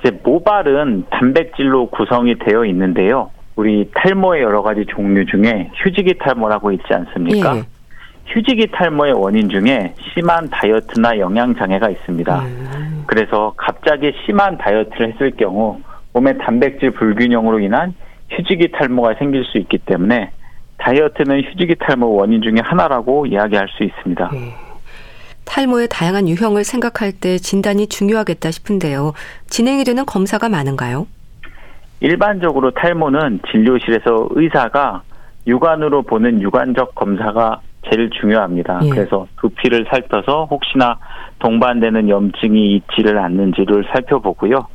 이제 0.00 0.10
모발은 0.22 1.06
단백질로 1.10 1.86
구성이 1.90 2.36
되어 2.38 2.64
있는데요. 2.66 3.30
우리 3.56 3.90
탈모의 3.94 4.42
여러 4.42 4.62
가지 4.62 4.86
종류 4.86 5.26
중에 5.26 5.70
휴지기 5.74 6.18
탈모라고 6.18 6.72
있지 6.72 6.84
않습니까? 6.90 7.56
예. 7.56 7.62
휴지기 8.26 8.68
탈모의 8.72 9.12
원인 9.12 9.48
중에 9.48 9.94
심한 10.14 10.48
다이어트나 10.48 11.18
영양 11.18 11.54
장애가 11.54 11.90
있습니다. 11.90 12.38
음. 12.40 13.04
그래서 13.06 13.52
갑자기 13.56 14.12
심한 14.24 14.56
다이어트를 14.56 15.12
했을 15.12 15.32
경우 15.32 15.80
몸의 16.12 16.38
단백질 16.38 16.90
불균형으로 16.92 17.60
인한 17.60 17.94
휴지기 18.36 18.72
탈모가 18.72 19.14
생길 19.18 19.44
수 19.44 19.58
있기 19.58 19.78
때문에 19.78 20.30
다이어트는 20.78 21.42
휴지기 21.42 21.76
탈모 21.76 22.14
원인 22.14 22.42
중에 22.42 22.56
하나라고 22.62 23.26
이야기할 23.26 23.68
수 23.68 23.84
있습니다. 23.84 24.30
네. 24.32 24.54
탈모의 25.44 25.88
다양한 25.90 26.28
유형을 26.28 26.64
생각할 26.64 27.12
때 27.12 27.36
진단이 27.36 27.88
중요하겠다 27.88 28.50
싶은데요. 28.50 29.12
진행이 29.48 29.84
되는 29.84 30.04
검사가 30.06 30.48
많은가요? 30.48 31.06
일반적으로 32.00 32.70
탈모는 32.72 33.40
진료실에서 33.50 34.28
의사가 34.30 35.02
육안으로 35.46 36.02
보는 36.02 36.40
육안적 36.40 36.94
검사가 36.94 37.60
제일 37.88 38.10
중요합니다. 38.10 38.80
예. 38.84 38.88
그래서 38.90 39.26
두피를 39.40 39.86
살펴서 39.90 40.46
혹시나 40.50 40.98
동반되는 41.40 42.08
염증이 42.08 42.76
있지를 42.76 43.18
않는지를 43.18 43.84
살펴보고요. 43.92 44.66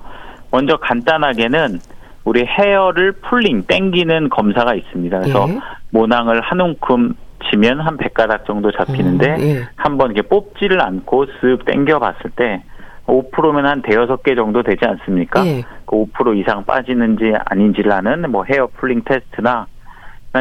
먼저 0.51 0.77
간단하게는 0.77 1.79
우리 2.27 2.45
hair를 2.45 3.13
pulling 3.13 3.63
땡기는 3.67 4.27
검사가 4.27 4.75
있습니다. 4.75 5.19
그래서 5.19 5.47
예. 5.47 5.59
모낭을 5.91 6.41
한 6.41 6.59
움큼 6.59 7.13
쥐면 7.49 7.79
한 7.79 7.95
100가닥 7.95 8.45
정도 8.45 8.69
잡히는데 8.73 9.35
음, 9.35 9.39
예. 9.39 9.69
한번 9.77 10.11
이렇게 10.11 10.27
뽑지를 10.27 10.81
않고 10.81 11.25
쓱 11.25 11.63
땡겨 11.63 11.99
봤을 11.99 12.31
때 12.31 12.63
5%면 13.05 13.65
한 13.65 13.81
대여섯 13.81 14.23
개 14.23 14.35
정도 14.35 14.61
되지 14.61 14.79
않습니까? 14.85 15.47
예. 15.47 15.63
그5% 15.85 16.37
이상 16.37 16.65
빠지는지 16.65 17.31
아닌지를 17.45 17.93
아는 17.93 18.29
뭐 18.29 18.43
hair 18.43 18.67
pulling 18.75 19.03
test나 19.05 19.67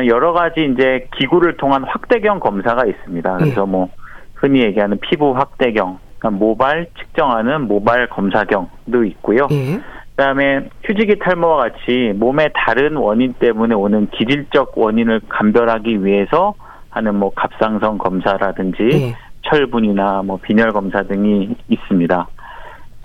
여러 0.08 0.32
가지 0.32 0.68
이제 0.72 1.06
기구를 1.16 1.56
통한 1.56 1.84
확대경 1.84 2.40
검사가 2.40 2.84
있습니다. 2.84 3.36
그래서 3.36 3.62
예. 3.62 3.70
뭐 3.70 3.90
흔히 4.34 4.60
얘기하는 4.62 4.98
피부 4.98 5.36
확대경, 5.36 6.00
그러니까 6.18 6.30
모발 6.30 6.88
측정하는 6.98 7.68
모발 7.68 8.08
검사경도 8.08 9.04
있고요. 9.04 9.46
예. 9.52 9.80
그다음에 10.16 10.68
휴지기 10.82 11.18
탈모와 11.18 11.68
같이 11.68 12.12
몸의 12.16 12.50
다른 12.54 12.96
원인 12.96 13.34
때문에 13.34 13.74
오는 13.74 14.08
기질적 14.10 14.72
원인을 14.76 15.20
감별하기 15.28 16.04
위해서 16.04 16.54
하는 16.88 17.16
뭐 17.16 17.30
갑상선 17.34 17.98
검사라든지 17.98 18.88
예. 18.92 19.14
철분이나 19.42 20.22
뭐 20.24 20.38
빈혈 20.38 20.72
검사 20.72 21.02
등이 21.02 21.54
있습니다. 21.68 22.28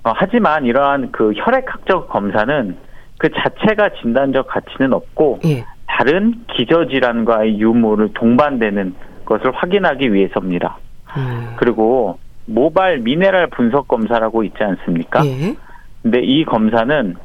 어, 0.04 0.13
하지만 0.15 0.65
이러한 0.65 1.12
그 1.12 1.34
혈액학적 1.36 2.10
검사는 2.10 2.78
그 3.17 3.30
자체가 3.30 3.89
진단적 4.02 4.47
가치는 4.47 4.93
없고 4.93 5.39
예. 5.45 5.65
다른 5.86 6.45
기저질환과의 6.56 7.60
유무를 7.60 8.13
동반되는 8.13 8.95
것을 9.26 9.52
확인하기 9.52 10.13
위해서입니다. 10.13 10.78
음. 11.17 11.56
그리고 11.58 12.17
모발 12.45 13.00
미네랄 13.00 13.47
분석 13.47 13.89
검사라고 13.89 14.43
있지 14.45 14.63
않습니까? 14.63 15.26
예. 15.26 15.56
근데 16.02 16.20
이 16.22 16.44
검사는 16.46 17.16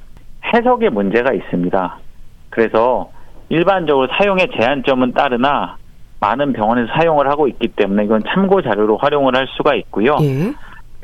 해석에 0.54 0.90
문제가 0.90 1.32
있습니다. 1.32 1.98
그래서 2.50 3.10
일반적으로 3.48 4.08
사용의 4.18 4.48
제한점은 4.58 5.12
따르나 5.12 5.76
많은 6.20 6.52
병원에서 6.52 6.92
사용을 6.94 7.28
하고 7.28 7.48
있기 7.48 7.68
때문에 7.68 8.04
이건 8.04 8.22
참고 8.28 8.62
자료로 8.62 8.96
활용을 8.96 9.36
할 9.36 9.46
수가 9.56 9.74
있고요. 9.76 10.16
예. 10.22 10.52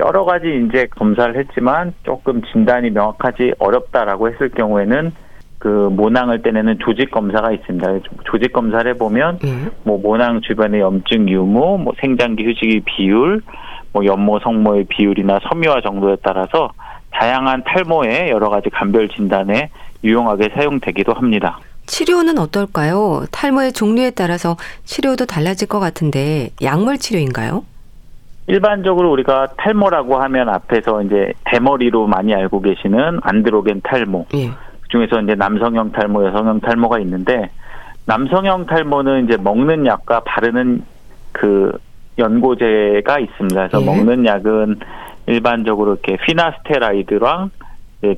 여러 0.01 0.25
가지 0.25 0.67
이제 0.67 0.87
검사를 0.87 1.37
했지만 1.37 1.93
조금 2.03 2.43
진단이 2.53 2.91
명확하지 2.91 3.55
어렵다라고 3.59 4.31
했을 4.31 4.49
경우에는 4.49 5.13
그 5.59 5.69
모낭을 5.69 6.43
떼내는 6.43 6.79
조직 6.81 7.11
검사가 7.11 7.53
있습니다. 7.53 8.01
조직 8.25 8.53
검사를 8.53 8.91
해보면 8.93 9.39
예. 9.45 9.71
뭐 9.85 9.99
모낭 9.99 10.41
주변의 10.41 10.81
염증 10.81 11.29
유무, 11.29 11.79
뭐 11.79 11.93
생장기 12.01 12.45
휴지기 12.45 12.81
비율, 12.81 13.43
뭐 13.93 14.05
연모 14.05 14.41
성모의 14.41 14.87
비율이나 14.89 15.39
섬유화 15.49 15.83
정도에 15.83 16.17
따라서 16.23 16.71
다양한 17.13 17.63
탈모의 17.65 18.31
여러 18.31 18.49
가지 18.49 18.71
감별 18.71 19.09
진단에 19.09 19.71
유용하게 20.05 20.51
사용되기도 20.55 21.13
합니다. 21.13 21.59
치료는 21.87 22.39
어떨까요? 22.39 23.25
탈모의 23.31 23.73
종류에 23.73 24.11
따라서 24.11 24.57
치료도 24.85 25.27
달라질 25.27 25.69
것 25.69 25.81
같은데 25.81 26.51
약물 26.63 26.99
치료인가요? 26.99 27.65
일반적으로 28.47 29.13
우리가 29.13 29.49
탈모라고 29.57 30.21
하면 30.23 30.49
앞에서 30.49 31.03
이제 31.03 31.33
대머리로 31.45 32.07
많이 32.07 32.35
알고 32.35 32.61
계시는 32.61 33.21
안드로겐 33.23 33.83
탈모. 33.83 34.27
예. 34.35 34.51
그중에서 34.83 35.21
이제 35.23 35.35
남성형 35.35 35.93
탈모, 35.93 36.27
여성형 36.27 36.61
탈모가 36.61 36.99
있는데 37.01 37.51
남성형 38.07 38.67
탈모는 38.67 39.25
이제 39.25 39.37
먹는 39.37 39.87
약과 39.87 40.21
바르는 40.21 40.85
그 41.31 41.73
연고제가 42.19 43.21
있습니다. 43.21 43.69
그래서 43.69 43.81
예. 43.81 43.87
먹는 43.87 44.27
약은 44.27 44.81
일반적으로 45.27 45.93
이렇게 45.93 46.17
피나스테라이드랑 46.25 47.51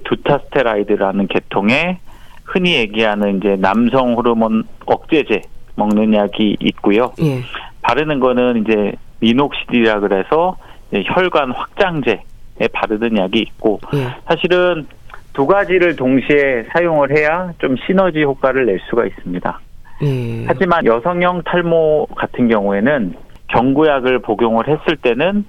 두타스테라이드라는 0.05 1.27
계통의 1.29 1.99
흔히 2.45 2.75
얘기하는 2.75 3.39
이제 3.39 3.57
남성 3.59 4.15
호르몬 4.15 4.65
억제제 4.87 5.43
먹는 5.77 6.15
약이 6.15 6.57
있고요. 6.61 7.13
예. 7.21 7.41
바르는 7.83 8.21
거는 8.21 8.63
이제 8.63 8.93
미녹시딜이라 9.21 10.01
그래서 10.01 10.57
혈관 10.93 11.51
확장제에 11.53 12.69
바르는 12.73 13.19
약이 13.19 13.39
있고 13.41 13.81
예. 13.95 14.15
사실은 14.27 14.87
두 15.33 15.47
가지를 15.47 15.97
동시에 15.97 16.67
사용을 16.73 17.17
해야 17.17 17.53
좀 17.59 17.77
시너지 17.87 18.23
효과를 18.23 18.67
낼 18.67 18.81
수가 18.89 19.05
있습니다. 19.07 19.61
예. 20.03 20.45
하지만 20.47 20.87
여성형 20.87 21.43
탈모 21.45 22.07
같은 22.15 22.49
경우에는 22.49 23.15
경구약을 23.49 24.21
복용을 24.21 24.69
했을 24.69 24.97
때는 24.97 25.45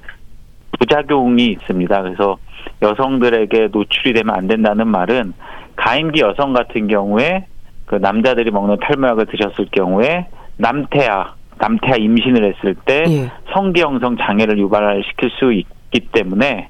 부작용이 0.79 1.45
있습니다. 1.47 2.01
그래서 2.01 2.37
여성들에게 2.81 3.69
노출이 3.71 4.13
되면 4.13 4.35
안 4.35 4.47
된다는 4.47 4.87
말은 4.87 5.33
가임기 5.75 6.21
여성 6.21 6.53
같은 6.53 6.87
경우에 6.87 7.45
그 7.85 7.95
남자들이 7.95 8.51
먹는 8.51 8.77
탈모약을 8.81 9.27
드셨을 9.27 9.67
경우에 9.71 10.27
남태아 10.57 11.33
남태아 11.57 11.95
임신을 11.97 12.53
했을 12.53 12.75
때 12.85 13.05
예. 13.07 13.31
성기형성 13.53 14.17
장애를 14.17 14.57
유발시킬 14.59 15.29
수 15.31 15.53
있기 15.53 16.07
때문에 16.11 16.69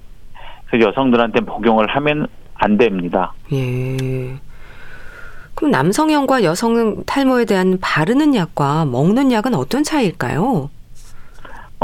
그 0.69 0.79
여성들한테 0.79 1.41
복용을 1.41 1.87
하면 1.87 2.27
안 2.55 2.77
됩니다. 2.77 3.33
예. 3.53 4.35
그럼 5.55 5.71
남성형과 5.71 6.43
여성 6.43 7.03
탈모에 7.05 7.45
대한 7.45 7.77
바르는 7.81 8.35
약과 8.35 8.85
먹는 8.85 9.31
약은 9.31 9.55
어떤 9.55 9.83
차이일까요? 9.83 10.69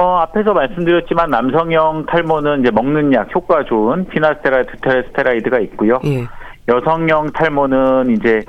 어, 0.01 0.17
앞에서 0.21 0.53
말씀드렸지만 0.53 1.29
남성형 1.29 2.07
탈모는 2.07 2.61
이제 2.61 2.71
먹는 2.71 3.13
약 3.13 3.33
효과 3.35 3.63
좋은 3.63 4.07
피나스테라이드, 4.07 4.77
테스테라이드가 4.81 5.59
있고요. 5.59 5.99
예. 6.05 6.25
여성형 6.67 7.33
탈모는 7.33 8.09
이제 8.09 8.41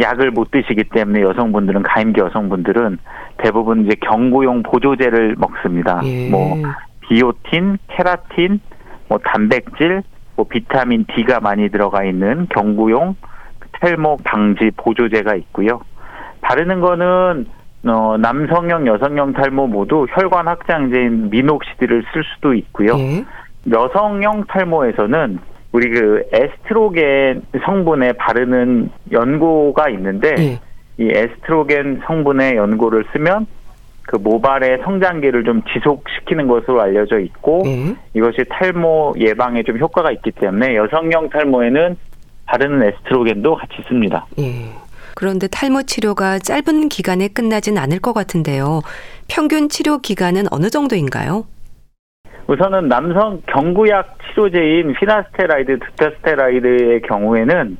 약을 0.00 0.32
못 0.32 0.50
드시기 0.50 0.82
때문에 0.84 1.20
여성분들은 1.22 1.84
가임기 1.84 2.20
여성분들은 2.20 2.98
대부분 3.38 3.86
이제 3.86 3.94
경구용 4.00 4.64
보조제를 4.64 5.36
먹습니다. 5.38 6.00
예. 6.02 6.28
뭐 6.28 6.56
비오틴, 7.02 7.78
케라틴, 7.86 8.58
뭐 9.08 9.18
단백질, 9.18 10.02
뭐 10.34 10.44
비타민 10.48 11.04
D가 11.14 11.38
많이 11.38 11.68
들어가 11.68 12.02
있는 12.02 12.48
경구용 12.50 13.14
탈모 13.80 14.18
방지 14.24 14.72
보조제가 14.76 15.36
있고요. 15.36 15.80
바르는 16.40 16.80
거는 16.80 17.46
어, 17.84 18.16
남성형, 18.18 18.86
여성형 18.86 19.32
탈모 19.34 19.68
모두 19.68 20.06
혈관 20.10 20.48
확장제인 20.48 21.30
미녹시딜을 21.30 22.04
쓸 22.12 22.24
수도 22.34 22.54
있고요. 22.54 22.98
예. 22.98 23.24
여성형 23.70 24.44
탈모에서는 24.48 25.38
우리 25.72 25.90
그 25.90 26.22
에스트로겐 26.32 27.42
성분에 27.64 28.12
바르는 28.12 28.90
연고가 29.12 29.88
있는데 29.90 30.34
예. 30.38 30.60
이 30.98 31.10
에스트로겐 31.12 32.02
성분의 32.06 32.56
연고를 32.56 33.04
쓰면 33.12 33.46
그 34.02 34.16
모발의 34.16 34.78
성장기를 34.84 35.44
좀 35.44 35.62
지속시키는 35.72 36.46
것으로 36.46 36.80
알려져 36.80 37.18
있고 37.18 37.62
예. 37.66 37.94
이것이 38.14 38.44
탈모 38.48 39.14
예방에 39.18 39.62
좀 39.64 39.78
효과가 39.78 40.12
있기 40.12 40.30
때문에 40.32 40.76
여성형 40.76 41.28
탈모에는 41.30 41.96
바르는 42.46 42.82
에스트로겐도 42.88 43.56
같이 43.56 43.82
씁니다. 43.88 44.26
예. 44.38 44.70
그런데 45.16 45.48
탈모 45.48 45.84
치료가 45.84 46.38
짧은 46.38 46.90
기간에 46.90 47.28
끝나진 47.28 47.78
않을 47.78 48.00
것 48.00 48.12
같은데요. 48.12 48.82
평균 49.28 49.70
치료 49.70 49.98
기간은 49.98 50.44
어느 50.50 50.68
정도인가요? 50.68 51.46
우선은 52.46 52.88
남성 52.88 53.40
경구약 53.46 54.18
치료제인 54.28 54.92
피나스테라이드, 54.94 55.78
두타스테라이드의 55.80 57.00
경우에는 57.02 57.78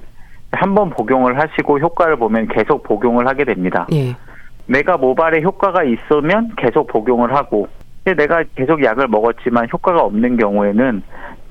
한 0.53 0.75
번 0.75 0.89
복용을 0.91 1.39
하시고 1.39 1.79
효과를 1.79 2.17
보면 2.17 2.49
계속 2.49 2.83
복용을 2.85 3.29
하게 3.29 3.45
됩니다. 3.45 3.87
예. 3.93 4.17
내가 4.65 4.97
모발에 4.97 5.43
효과가 5.43 5.83
있으면 5.85 6.53
계속 6.57 6.87
복용을 6.87 7.35
하고 7.35 7.69
내가 8.05 8.45
계속 8.55 8.83
약을 8.83 9.09
먹었지만 9.09 9.69
효과가 9.71 10.01
없는 10.01 10.39
경우에는 10.39 11.03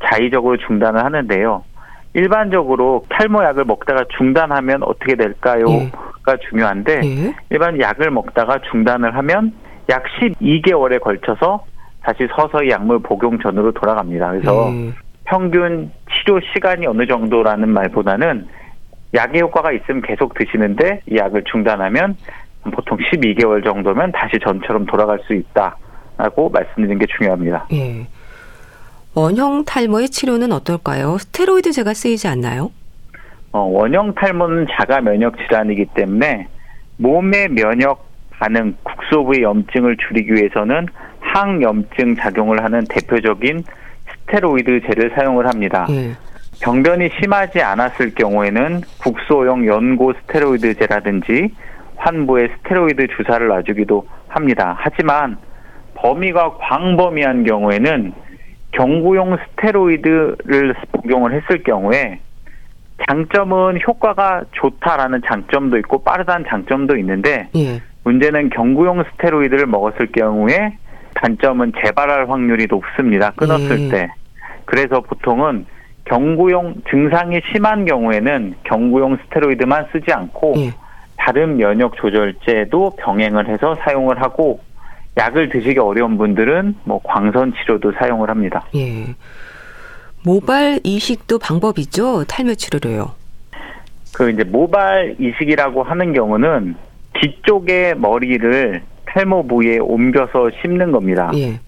자의적으로 0.09 0.57
중단을 0.57 1.03
하는데요. 1.05 1.63
일반적으로 2.15 3.03
탈모약을 3.09 3.65
먹다가 3.65 4.05
중단하면 4.17 4.83
어떻게 4.83 5.15
될까요?가 5.15 6.31
예. 6.31 6.37
중요한데 6.49 7.01
예. 7.03 7.35
일반 7.49 7.79
약을 7.79 8.09
먹다가 8.09 8.59
중단을 8.71 9.15
하면 9.17 9.53
약 9.89 10.03
12개월에 10.19 11.01
걸쳐서 11.01 11.65
다시 12.01 12.27
서서히 12.35 12.69
약물 12.69 12.99
복용 12.99 13.37
전으로 13.39 13.73
돌아갑니다. 13.73 14.31
그래서 14.31 14.71
예. 14.71 14.93
평균 15.25 15.91
치료 16.09 16.39
시간이 16.53 16.87
어느 16.87 17.05
정도라는 17.05 17.67
말보다는 17.67 18.47
약의 19.13 19.41
효과가 19.41 19.73
있으면 19.73 20.01
계속 20.01 20.33
드시는데 20.35 21.01
이 21.09 21.17
약을 21.17 21.43
중단하면 21.51 22.15
보통 22.71 22.97
12개월 22.97 23.63
정도면 23.63 24.13
다시 24.13 24.39
전처럼 24.39 24.85
돌아갈 24.85 25.19
수 25.27 25.33
있다라고 25.33 26.49
말씀드리는 26.49 26.97
게 26.97 27.05
중요합니다. 27.17 27.67
예. 27.73 28.07
원형 29.15 29.63
탈모의 29.63 30.09
치료는 30.09 30.51
어떨까요? 30.51 31.17
스테로이드제가 31.17 31.93
쓰이지 31.93 32.27
않나요? 32.27 32.71
어, 33.53 33.59
원형 33.59 34.13
탈모는 34.13 34.67
자가 34.71 34.99
면역 34.99 35.37
질환이기 35.37 35.85
때문에 35.95 36.47
몸의 36.97 37.47
면역 37.49 38.05
반응, 38.31 38.75
국소부의 38.83 39.43
염증을 39.43 39.95
줄이기 39.95 40.33
위해서는 40.33 40.87
항염증 41.21 42.17
작용을 42.17 42.61
하는 42.61 42.83
대표적인 42.89 43.63
스테로이드제를 44.25 45.13
사용을 45.15 45.47
합니다. 45.47 45.87
예. 45.89 46.11
병변이 46.61 47.09
심하지 47.17 47.61
않았을 47.61 48.13
경우에는 48.15 48.81
국소용 49.01 49.65
연고 49.65 50.13
스테로이드제라든지 50.13 51.53
환부에 51.95 52.49
스테로이드 52.57 53.07
주사를 53.15 53.47
놔주기도 53.47 54.05
합니다. 54.27 54.75
하지만 54.77 55.37
범위가 55.95 56.57
광범위한 56.57 57.45
경우에는 57.45 58.13
경구용 58.75 59.37
스테로이드를 59.37 60.75
복용을 60.91 61.33
했을 61.33 61.63
경우에 61.63 62.19
장점은 63.07 63.79
효과가 63.85 64.43
좋다라는 64.51 65.21
장점도 65.25 65.77
있고 65.79 66.03
빠르다는 66.03 66.45
장점도 66.47 66.97
있는데 66.97 67.47
예. 67.55 67.81
문제는 68.03 68.49
경구용 68.49 69.03
스테로이드를 69.11 69.65
먹었을 69.65 70.11
경우에 70.11 70.77
단점은 71.15 71.73
재발할 71.83 72.29
확률이 72.29 72.67
높습니다. 72.69 73.31
끊었을 73.31 73.79
예. 73.79 73.89
때. 73.89 74.09
그래서 74.65 75.01
보통은 75.01 75.65
경구용 76.05 76.75
증상이 76.89 77.41
심한 77.51 77.85
경우에는 77.85 78.55
경구용 78.63 79.17
스테로이드만 79.23 79.87
쓰지 79.91 80.11
않고 80.11 80.53
예. 80.57 80.71
다른 81.17 81.57
면역 81.57 81.95
조절제도 81.95 82.91
병행을 82.97 83.47
해서 83.47 83.75
사용을 83.83 84.21
하고 84.21 84.59
약을 85.17 85.49
드시기 85.49 85.79
어려운 85.79 86.17
분들은 86.17 86.75
뭐 86.83 86.99
광선 87.03 87.53
치료도 87.53 87.93
사용을 87.93 88.29
합니다. 88.29 88.65
예. 88.75 89.15
모발 90.23 90.79
이식도 90.83 91.39
방법이죠. 91.39 92.25
탈모 92.25 92.55
치료로요. 92.55 93.11
그 94.13 94.29
이제 94.29 94.43
모발 94.43 95.15
이식이라고 95.19 95.83
하는 95.83 96.13
경우는 96.13 96.75
뒤쪽의 97.13 97.95
머리를 97.97 98.81
탈모 99.05 99.47
부위에 99.47 99.77
옮겨서 99.77 100.49
심는 100.61 100.91
겁니다. 100.91 101.31
예. 101.35 101.59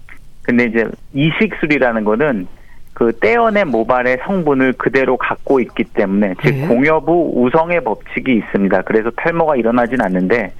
근데 0.42 0.64
이제 0.64 0.86
이식술이라는 1.14 2.04
거는 2.04 2.46
그 2.94 3.12
떼어낸 3.20 3.68
모발의 3.68 4.18
성분을 4.24 4.72
그대로 4.72 5.16
갖고 5.16 5.60
있기 5.60 5.84
때문에 5.84 6.34
즉 6.42 6.54
예. 6.54 6.66
공여부 6.66 7.32
우성의 7.36 7.84
법칙이 7.84 8.34
있습니다. 8.34 8.82
그래서 8.82 9.10
탈모가 9.10 9.56
일어나진 9.56 10.00
않는데 10.00 10.52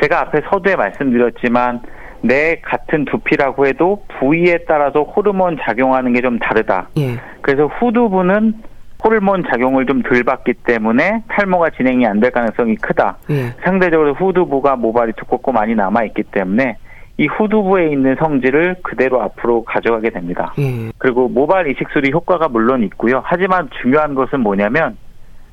제가 0.00 0.20
앞에 0.20 0.42
서두에 0.50 0.76
말씀드렸지만 0.76 1.80
내 2.22 2.56
같은 2.62 3.04
두피라고 3.06 3.66
해도 3.66 4.04
부위에 4.18 4.58
따라서 4.68 5.02
호르몬 5.02 5.56
작용하는 5.60 6.12
게 6.12 6.20
좀 6.20 6.38
다르다. 6.38 6.88
예. 6.98 7.18
그래서 7.40 7.66
후두부는 7.66 8.54
호르몬 9.02 9.42
작용을 9.50 9.86
좀 9.86 10.02
덜 10.02 10.22
받기 10.24 10.52
때문에 10.64 11.22
탈모가 11.28 11.70
진행이 11.70 12.06
안 12.06 12.20
될 12.20 12.30
가능성이 12.30 12.76
크다. 12.76 13.16
예. 13.30 13.54
상대적으로 13.64 14.12
후두부가 14.14 14.76
모발이 14.76 15.12
두껍고 15.16 15.52
많이 15.52 15.74
남아 15.74 16.04
있기 16.04 16.24
때문에 16.24 16.76
이 17.16 17.26
후두부에 17.26 17.88
있는 17.92 18.16
성질을 18.16 18.76
그대로 18.82 19.22
앞으로 19.22 19.64
가져가게 19.64 20.10
됩니다. 20.10 20.52
예. 20.58 20.90
그리고 20.98 21.28
모발 21.28 21.70
이식술이 21.70 22.10
효과가 22.12 22.48
물론 22.48 22.82
있고요. 22.84 23.22
하지만 23.24 23.68
중요한 23.80 24.14
것은 24.14 24.40
뭐냐면 24.40 24.96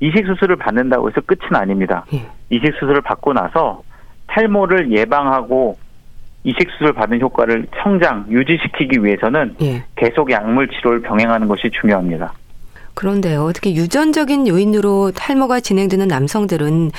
이식 0.01 0.25
수술을 0.25 0.57
받는다고 0.57 1.09
해서 1.09 1.21
끝은 1.21 1.55
아닙니다. 1.55 2.03
예. 2.13 2.19
이식 2.49 2.73
수술을 2.73 3.01
받고 3.01 3.31
나서 3.33 3.81
탈모를 4.27 4.91
예방하고 4.91 5.77
이식 6.47 6.69
수술 6.77 6.93
받은 6.93 7.19
효과를 7.19 7.67
성장 7.83 8.25
유지시키기 8.29 9.03
위해서는 9.03 9.55
예. 9.61 9.83
계속 9.97 10.31
약물 10.31 10.69
치료를 10.69 11.01
병행하는 11.01 11.49
것이 11.49 11.69
중요합니다. 11.81 12.31
그런데요, 12.93 13.43
어떻게 13.43 13.75
유전적인 13.75 14.47
요인으로 14.47 15.11
탈모가 15.11 15.59
진행되는 15.59 16.07
남성들은 16.07 16.91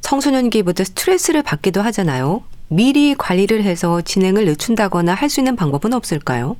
청소년기부터 0.00 0.82
스트레스를 0.82 1.42
받기도 1.44 1.80
하잖아요. 1.82 2.42
미리 2.68 3.14
관리를 3.14 3.62
해서 3.62 4.00
진행을 4.02 4.44
늦춘다거나 4.44 5.14
할 5.14 5.28
수 5.30 5.38
있는 5.40 5.54
방법은 5.54 5.94
없을까요? 5.94 6.56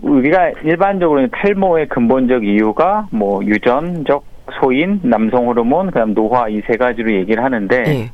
우리가 0.00 0.50
일반적으로 0.64 1.26
탈모의 1.28 1.88
근본적 1.88 2.44
이유가 2.44 3.08
뭐 3.10 3.42
유전적 3.42 4.22
소인, 4.60 5.00
남성 5.02 5.46
호르몬, 5.46 5.86
그다음 5.86 6.12
노화 6.12 6.46
이 6.50 6.60
세 6.66 6.76
가지로 6.76 7.10
얘기를 7.14 7.42
하는데 7.42 7.82
네. 7.82 8.10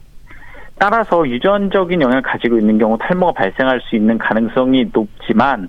따라서 0.81 1.29
유전적인 1.29 2.01
영향을 2.01 2.23
가지고 2.23 2.59
있는 2.59 2.79
경우 2.79 2.97
탈모가 2.99 3.33
발생할 3.33 3.83
수 3.83 3.97
있는 3.97 4.17
가능성이 4.17 4.87
높지만 4.91 5.69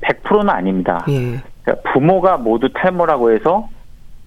100%는 0.00 0.48
아닙니다. 0.48 1.04
예. 1.10 1.38
그러니까 1.62 1.92
부모가 1.92 2.38
모두 2.38 2.70
탈모라고 2.72 3.30
해서 3.30 3.68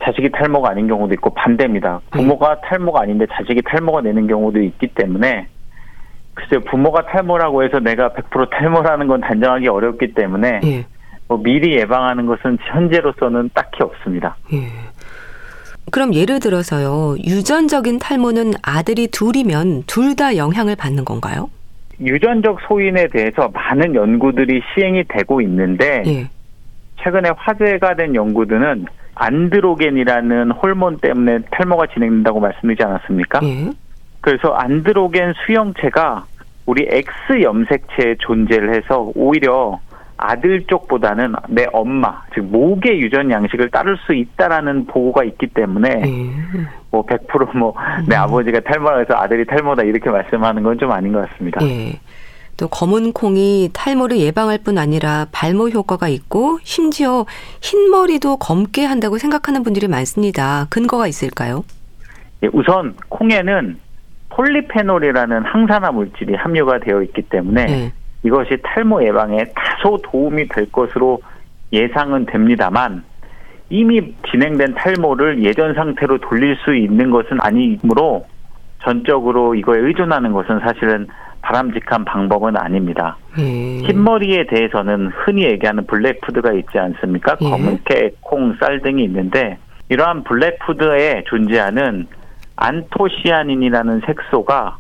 자식이 0.04 0.30
탈모가 0.30 0.70
아닌 0.70 0.88
경우도 0.88 1.16
있고 1.16 1.32
반대입니다. 1.32 2.02
부모가 2.12 2.52
예. 2.52 2.68
탈모가 2.70 3.02
아닌데 3.02 3.26
자식이 3.32 3.64
탈모가 3.64 4.04
되는 4.04 4.28
경우도 4.28 4.62
있기 4.62 4.88
때문에 4.94 5.48
글쎄요 6.36 6.62
부모가 6.70 7.08
탈모라고 7.08 7.64
해서 7.64 7.80
내가 7.80 8.10
100% 8.10 8.52
탈모라는 8.52 9.08
건 9.08 9.22
단정하기 9.22 9.68
어렵기 9.68 10.14
때문에 10.14 10.60
예. 10.64 10.86
뭐 11.28 11.40
미리 11.42 11.78
예방하는 11.78 12.28
것은 12.28 12.60
현재로서는 12.62 13.50
딱히 13.56 13.82
없습니다. 13.82 14.36
예. 14.54 14.68
그럼 15.92 16.14
예를 16.14 16.40
들어서요. 16.40 17.18
유전적인 17.26 18.00
탈모는 18.00 18.54
아들이 18.64 19.08
둘이면 19.08 19.84
둘 19.88 20.16
다 20.16 20.36
영향을 20.36 20.76
받는 20.76 21.06
건가요? 21.06 21.50
유전적 22.00 22.60
소인에 22.68 23.08
대해서 23.08 23.50
많은 23.54 23.96
연구들이 23.96 24.62
시행이 24.74 25.04
되고 25.08 25.40
있는데 25.42 26.04
예. 26.06 26.30
최근에 27.02 27.30
화제가 27.38 27.96
된 27.96 28.14
연구들은 28.16 28.86
안드로겐이라는 29.16 30.52
호르몬 30.52 30.98
때문에 30.98 31.40
탈모가 31.52 31.88
진행된다고 31.94 32.40
말씀드리지 32.40 32.84
않았습니까? 32.84 33.40
예. 33.44 33.70
그래서 34.20 34.50
안드로겐 34.54 35.34
수용체가 35.46 36.26
우리 36.66 36.86
X 36.90 37.42
염색체에 37.42 38.16
존재를 38.20 38.76
해서 38.76 39.12
오히려 39.16 39.80
아들 40.22 40.64
쪽보다는 40.68 41.34
내 41.50 41.66
엄마, 41.74 42.22
즉 42.34 42.46
모계 42.46 42.98
유전 43.00 43.32
양식을 43.32 43.72
따를 43.72 43.98
수 44.06 44.14
있다라는 44.14 44.86
보고가 44.86 45.24
있기 45.24 45.48
때문에 45.48 45.90
예. 46.06 46.32
뭐 46.92 47.06
100%뭐내 47.06 48.16
음. 48.16 48.22
아버지가 48.22 48.60
탈모라 48.62 49.00
해서 49.00 49.16
아들이 49.16 49.46
탈모다 49.46 49.84
이렇게 49.84 50.10
말씀하는 50.10 50.64
건 50.64 50.72
좀 50.82 50.92
아닌 50.92 51.12
것 51.14 51.30
같습니다. 51.30 51.64
예. 51.66 52.00
또 52.58 52.68
검은 52.68 53.14
콩이 53.14 53.70
탈모를 53.74 54.18
예방할 54.18 54.58
뿐 54.64 54.78
아니라 54.78 55.28
발모 55.32 55.70
효과가 55.70 56.08
있고 56.08 56.60
심지어 56.64 57.26
흰머리도 57.62 58.38
검게 58.38 58.86
한다고 58.86 59.18
생각하는 59.18 59.64
분들이 59.64 59.88
많습니다. 59.88 60.68
근거가 60.70 61.08
있을까요? 61.08 61.64
예, 62.44 62.50
우선 62.54 62.96
콩에는 63.10 63.78
폴리페놀이라는 64.30 65.44
항산화 65.44 65.92
물질이 65.92 66.36
함유가 66.36 66.80
되어 66.80 67.02
있기 67.04 67.24
때문에 67.24 67.66
네. 67.66 67.94
이것이 68.24 68.58
탈모 68.62 69.04
예방에 69.04 69.46
다소 69.56 69.98
도움이 70.04 70.48
될 70.50 70.72
것으로 70.72 71.22
예상은 71.74 72.26
됩니다만 72.26 73.04
이미 73.70 74.14
진행된 74.30 74.76
탈모를 74.76 75.44
예전 75.44 75.74
상태로 75.74 76.20
돌릴 76.20 76.58
수 76.58 76.76
있는 76.76 77.10
것은 77.10 77.38
아니므로 77.40 78.26
전적으로 78.84 79.56
이거에 79.56 79.80
의존하는 79.80 80.34
것은 80.34 80.60
사실은 80.60 81.08
바람직한 81.42 82.06
방법은 82.06 82.58
아닙니다. 82.58 83.18
예. 83.40 83.44
흰머리에 83.44 84.46
대해서는 84.48 85.08
흔히 85.08 85.44
얘기하는 85.46 85.86
블랙푸드가 85.88 86.54
있지 86.54 86.78
않습니까? 86.78 87.38
예. 87.42 87.50
검은깨, 87.50 88.12
콩, 88.22 88.56
쌀 88.60 88.82
등이 88.82 89.04
있는데 89.06 89.58
이러한 89.90 90.24
블랙푸드에 90.24 91.24
존재하는 91.28 92.08
안토시아닌이라는 92.58 94.02
색소가 94.06 94.78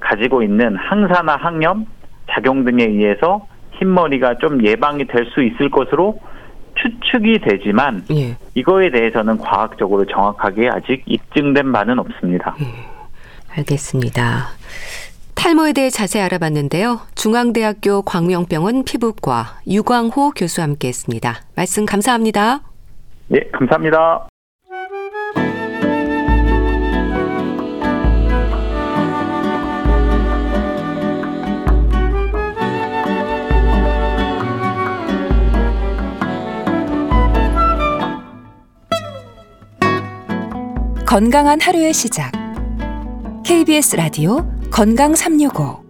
가지고 0.00 0.42
있는 0.42 0.76
항산화 0.76 1.36
항염 1.36 1.86
작용 2.30 2.64
등에 2.64 2.84
의해서 2.84 3.46
흰머리가 3.78 4.38
좀 4.38 4.64
예방이 4.64 5.06
될 5.06 5.26
수 5.34 5.42
있을 5.42 5.70
것으로 5.70 6.18
추측이 6.76 7.38
되지만 7.40 8.04
예. 8.10 8.36
이거에 8.54 8.90
대해서는 8.90 9.38
과학적으로 9.38 10.04
정확하게 10.06 10.68
아직 10.68 11.02
입증된 11.06 11.72
바는 11.72 11.98
없습니다. 11.98 12.54
예. 12.60 12.66
알겠습니다. 13.58 14.48
탈모에 15.34 15.72
대해 15.72 15.88
자세히 15.90 16.22
알아봤는데요. 16.22 17.00
중앙대학교 17.14 18.02
광명병원 18.02 18.84
피부과 18.84 19.58
유광호 19.66 20.30
교수와 20.36 20.66
함께했습니다. 20.66 21.34
말씀 21.54 21.86
감사합니다. 21.86 22.60
네, 23.28 23.40
감사합니다. 23.52 24.28
건강한 41.16 41.58
하루의 41.62 41.94
시작. 41.94 42.30
KBS 43.42 43.96
라디오 43.96 44.46
건강 44.70 45.14
365. 45.14 45.82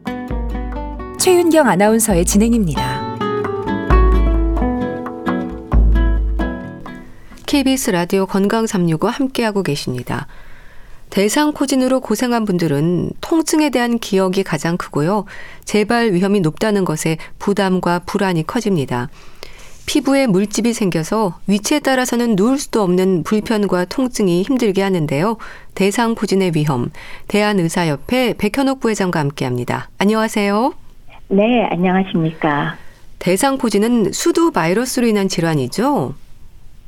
최윤경 1.19 1.67
아나운서의 1.67 2.25
진행입니다. 2.25 3.17
KBS 7.45 7.91
라디오 7.91 8.27
건강 8.27 8.69
365 8.69 9.09
함께하고 9.09 9.65
계십니다. 9.65 10.29
대상포진으로 11.11 11.99
고생한 11.99 12.45
분들은 12.45 13.11
통증에 13.21 13.71
대한 13.71 13.99
기억이 13.99 14.45
가장 14.45 14.77
크고요. 14.77 15.25
재발 15.65 16.13
위험이 16.13 16.39
높다는 16.39 16.85
것에 16.85 17.19
부담과 17.41 17.99
불안이 18.07 18.47
커집니다. 18.47 19.09
피부에 19.87 20.27
물집이 20.27 20.73
생겨서 20.73 21.39
위치에 21.47 21.79
따라서는 21.79 22.35
누울 22.37 22.59
수도 22.59 22.83
없는 22.83 23.23
불편과 23.23 23.87
통증이 23.87 24.43
힘들게 24.43 24.83
하는데요. 24.83 25.37
대상 25.75 26.15
포진의 26.15 26.53
위험, 26.55 26.91
대한의사협회 27.29 28.35
백현옥 28.39 28.81
부회장과 28.81 29.21
함께합니다. 29.21 29.89
안녕하세요. 29.99 30.75
네, 31.29 31.65
안녕하십니까. 31.71 32.77
대상 33.19 33.59
포진은 33.59 34.13
수두 34.13 34.51
바이러스로 34.51 35.07
인한 35.07 35.29
질환이죠? 35.29 36.15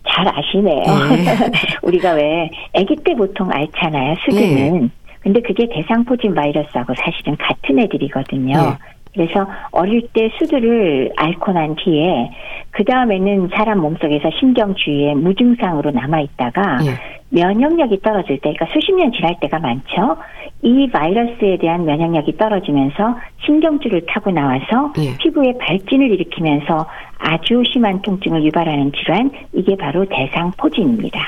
잘 0.09 0.29
아시네요. 0.29 0.83
네. 1.17 1.51
우리가 1.83 2.13
왜 2.13 2.51
아기 2.75 2.97
때 3.05 3.15
보통 3.15 3.51
앓잖아요, 3.51 4.17
수두는. 4.25 4.81
네. 4.81 4.89
근데 5.21 5.43
그게 5.43 5.69
대상포진 5.69 6.35
바이러스하고 6.35 6.95
사실은 6.97 7.37
같은 7.37 7.79
애들이거든요. 7.81 8.57
네. 8.57 8.79
그래서 9.12 9.47
어릴 9.73 10.09
때 10.12 10.31
수두를 10.38 11.12
앓고 11.16 11.53
난 11.53 11.75
뒤에 11.77 12.31
그 12.71 12.85
다음에는 12.85 13.49
사람 13.55 13.81
몸속에서 13.81 14.31
신경 14.38 14.75
주위에 14.75 15.14
무증상으로 15.14 15.90
남아 15.90 16.21
있다가 16.21 16.79
예. 16.85 17.18
면역력이 17.31 18.01
떨어질 18.01 18.37
때, 18.38 18.53
그러니까 18.55 18.66
수십 18.73 18.92
년 18.94 19.12
지날 19.12 19.37
때가 19.40 19.59
많죠. 19.59 20.16
이 20.62 20.88
바이러스에 20.90 21.59
대한 21.59 21.85
면역력이 21.85 22.37
떨어지면서 22.37 23.18
신경줄을 23.44 24.07
타고 24.07 24.31
나와서 24.31 24.92
예. 24.99 25.16
피부에 25.18 25.55
발진을 25.59 26.11
일으키면서 26.11 26.87
아주 27.18 27.62
심한 27.73 28.01
통증을 28.03 28.44
유발하는 28.44 28.92
질환, 28.92 29.31
이게 29.53 29.77
바로 29.77 30.07
대상포진입니다. 30.09 31.21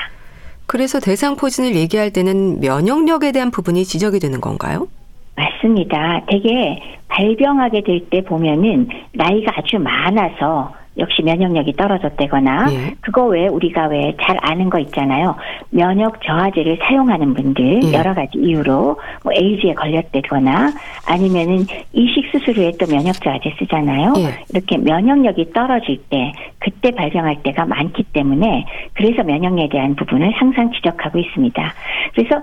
그래서 0.65 0.99
대상포진을 0.99 1.75
얘기할 1.75 2.11
때는 2.11 2.61
면역력에 2.61 3.31
대한 3.31 3.51
부분이 3.51 3.83
지적이 3.83 4.19
되는 4.19 4.39
건가요? 4.39 4.87
맞습니다. 5.35 6.21
되게 6.27 6.79
발병하게 7.21 7.81
될 7.81 8.01
때 8.09 8.21
보면은 8.23 8.87
나이가 9.13 9.53
아주 9.55 9.77
많아서 9.77 10.73
역시 10.97 11.21
면역력이 11.23 11.73
떨어졌다거나 11.73 12.67
예. 12.71 12.95
그거 13.01 13.25
외에 13.25 13.47
우리가 13.47 13.87
왜 13.87 14.13
잘 14.21 14.37
아는 14.41 14.69
거 14.69 14.77
있잖아요. 14.79 15.35
면역 15.69 16.21
저하제를 16.21 16.79
사용하는 16.83 17.33
분들 17.33 17.83
예. 17.85 17.93
여러 17.93 18.13
가지 18.13 18.37
이유로 18.37 18.99
뭐 19.23 19.33
에이즈에 19.33 19.73
걸렸다거나 19.73 20.71
아니면은 21.07 21.65
이식 21.93 22.25
수술 22.31 22.57
후에 22.57 22.71
또 22.79 22.85
면역 22.87 23.13
저하제 23.23 23.53
쓰잖아요. 23.59 24.13
예. 24.17 24.43
이렇게 24.49 24.77
면역력이 24.77 25.53
떨어질 25.53 25.97
때 26.09 26.33
그때 26.59 26.91
발병할 26.91 27.41
때가 27.43 27.65
많기 27.65 28.03
때문에 28.03 28.65
그래서 28.93 29.23
면역력에 29.23 29.69
대한 29.69 29.95
부분을 29.95 30.31
항상 30.31 30.71
지적하고 30.73 31.19
있습니다. 31.19 31.73
그래서 32.13 32.35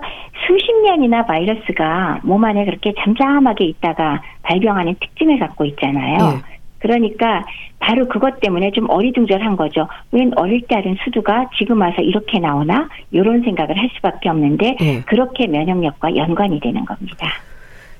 수십 0.47 0.71
년이나 0.81 1.25
바이러스가 1.25 2.21
몸 2.23 2.43
안에 2.43 2.65
그렇게 2.65 2.93
잠잠하게 2.99 3.65
있다가 3.65 4.21
발병하는 4.43 4.95
특징을 4.99 5.37
갖고 5.39 5.65
있잖아요. 5.65 6.39
예. 6.79 6.87
그러니까 6.87 7.45
바로 7.79 8.07
그것 8.07 8.39
때문에 8.39 8.71
좀 8.71 8.89
어리둥절한 8.89 9.55
거죠. 9.55 9.87
웬 10.11 10.31
어릴 10.35 10.61
때 10.61 10.75
하던 10.75 10.97
수두가 11.03 11.49
지금 11.57 11.81
와서 11.81 12.01
이렇게 12.01 12.39
나오나? 12.39 12.89
이런 13.11 13.41
생각을 13.41 13.77
할 13.77 13.89
수밖에 13.95 14.29
없는데 14.29 14.75
네. 14.79 15.01
그렇게 15.05 15.47
면역력과 15.47 16.15
연관이 16.15 16.59
되는 16.59 16.83
겁니다. 16.85 17.29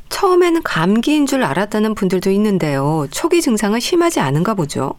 처음에는 0.10 0.62
감기인 0.63 1.26
줄 1.26 1.44
알았다는 1.44 1.96
분들도 1.96 2.32
있는데요. 2.32 3.06
초기 3.12 3.42
증상은 3.42 3.80
심하지 3.80 4.20
않은가 4.20 4.56
보죠. 4.56 4.94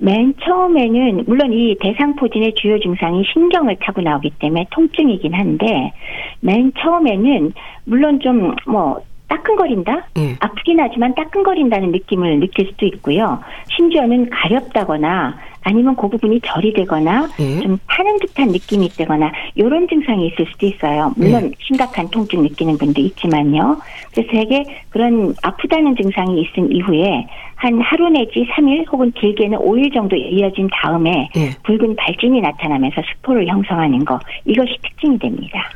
맨 0.00 0.32
처음에는 0.44 1.24
물론 1.26 1.52
이 1.52 1.76
대상포진의 1.80 2.54
주요 2.54 2.78
증상이 2.78 3.24
신경을 3.32 3.78
타고 3.80 4.00
나오기 4.00 4.30
때문에 4.38 4.66
통증이긴 4.70 5.34
한데 5.34 5.92
맨 6.40 6.72
처음에는 6.78 7.52
물론 7.84 8.20
좀 8.20 8.54
뭐 8.66 9.00
따끔거린다? 9.28 10.06
예. 10.18 10.36
아프긴 10.40 10.80
하지만 10.80 11.14
따끔거린다는 11.14 11.92
느낌을 11.92 12.40
느낄 12.40 12.66
수도 12.66 12.86
있고요. 12.86 13.38
심지어는 13.76 14.30
가렵다거나 14.30 15.36
아니면 15.62 15.96
그 15.96 16.08
부분이 16.08 16.40
절이 16.40 16.72
되거나 16.72 17.28
예. 17.40 17.60
좀 17.60 17.78
타는 17.86 18.18
듯한 18.20 18.48
느낌이 18.48 18.86
있다거나 18.86 19.30
이런 19.54 19.86
증상이 19.86 20.28
있을 20.28 20.46
수도 20.50 20.66
있어요. 20.66 21.12
물론 21.16 21.44
예. 21.44 21.50
심각한 21.58 22.08
통증 22.08 22.42
느끼는 22.42 22.78
분도 22.78 23.00
있지만요. 23.00 23.78
그래서 24.12 24.30
되게 24.32 24.64
그런 24.88 25.34
아프다는 25.42 25.94
증상이 25.96 26.40
있은 26.40 26.72
이후에 26.72 27.26
한 27.56 27.80
하루 27.80 28.08
내지 28.08 28.46
3일 28.52 28.90
혹은 28.90 29.12
길게는 29.12 29.58
5일 29.58 29.92
정도 29.92 30.16
이어진 30.16 30.68
다음에 30.72 31.28
예. 31.36 31.50
붉은 31.64 31.96
발진이 31.96 32.40
나타나면서 32.40 33.02
스포를 33.02 33.46
형성하는 33.46 34.04
거 34.04 34.18
이것이 34.46 34.78
특징이 34.82 35.18
됩니다. 35.18 35.68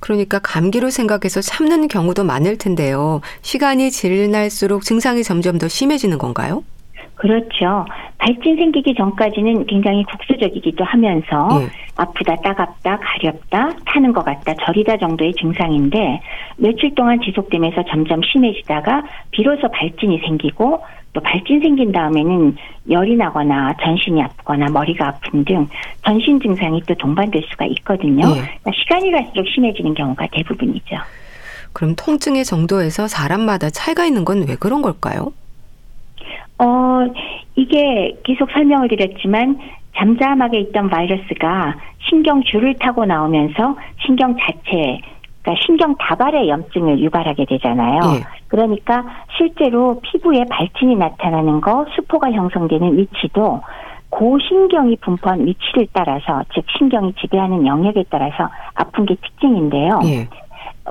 그러니까 0.00 0.38
감기로 0.38 0.90
생각해서 0.90 1.40
참는 1.40 1.88
경우도 1.88 2.24
많을 2.24 2.56
텐데요. 2.58 3.20
시간이 3.42 3.90
지날수록 3.90 4.84
증상이 4.84 5.22
점점 5.22 5.58
더 5.58 5.68
심해지는 5.68 6.18
건가요? 6.18 6.64
그렇죠. 7.16 7.86
발진 8.18 8.56
생기기 8.56 8.94
전까지는 8.94 9.66
굉장히 9.66 10.04
국소적이기도 10.04 10.84
하면서 10.84 11.48
예. 11.62 11.68
아프다, 11.96 12.36
따갑다, 12.36 12.98
가렵다, 12.98 13.70
타는 13.86 14.12
것 14.12 14.24
같다, 14.24 14.54
저리다 14.64 14.98
정도의 14.98 15.32
증상인데 15.34 16.20
며칠 16.58 16.94
동안 16.94 17.18
지속되면서 17.22 17.84
점점 17.88 18.20
심해지다가 18.22 19.02
비로소 19.30 19.68
발진이 19.70 20.18
생기고 20.26 20.82
또 21.14 21.20
발진 21.22 21.58
생긴 21.60 21.90
다음에는 21.92 22.54
열이 22.90 23.16
나거나 23.16 23.74
전신이 23.82 24.22
아프거나 24.22 24.66
머리가 24.66 25.08
아픈 25.08 25.42
등 25.46 25.66
전신 26.04 26.38
증상이 26.38 26.82
또 26.86 26.94
동반될 26.94 27.42
수가 27.50 27.64
있거든요. 27.64 28.26
네. 28.26 28.34
그러니까 28.42 28.70
시간이 28.74 29.10
갈수록 29.10 29.46
심해지는 29.48 29.94
경우가 29.94 30.26
대부분이죠. 30.32 30.96
그럼 31.72 31.94
통증의 31.96 32.44
정도에서 32.44 33.08
사람마다 33.08 33.70
차이가 33.70 34.04
있는 34.04 34.26
건 34.26 34.44
왜 34.46 34.56
그런 34.56 34.82
걸까요? 34.82 35.32
어, 36.58 37.06
이게 37.54 38.16
계속 38.24 38.50
설명을 38.50 38.88
드렸지만 38.88 39.58
잠잠하게 39.96 40.60
있던 40.60 40.90
바이러스가 40.90 41.76
신경줄을 42.08 42.74
타고 42.74 43.04
나오면서 43.04 43.76
신경 44.04 44.36
자체 44.36 45.00
그러니까 45.46 45.64
신경 45.64 45.94
다발의 45.96 46.48
염증을 46.48 46.98
유발하게 47.00 47.44
되잖아요. 47.44 48.00
예. 48.16 48.24
그러니까 48.48 49.04
실제로 49.36 50.00
피부에 50.00 50.44
발진이 50.50 50.96
나타나는 50.96 51.60
거, 51.60 51.86
수포가 51.94 52.32
형성되는 52.32 52.98
위치도 52.98 53.62
고신경이 54.10 54.96
분포한 54.96 55.46
위치를 55.46 55.86
따라서 55.92 56.42
즉 56.52 56.64
신경이 56.76 57.14
지배하는 57.20 57.66
영역에 57.66 58.04
따라서 58.10 58.48
아픈 58.74 59.06
게 59.06 59.14
특징인데요. 59.14 60.00
예. 60.04 60.28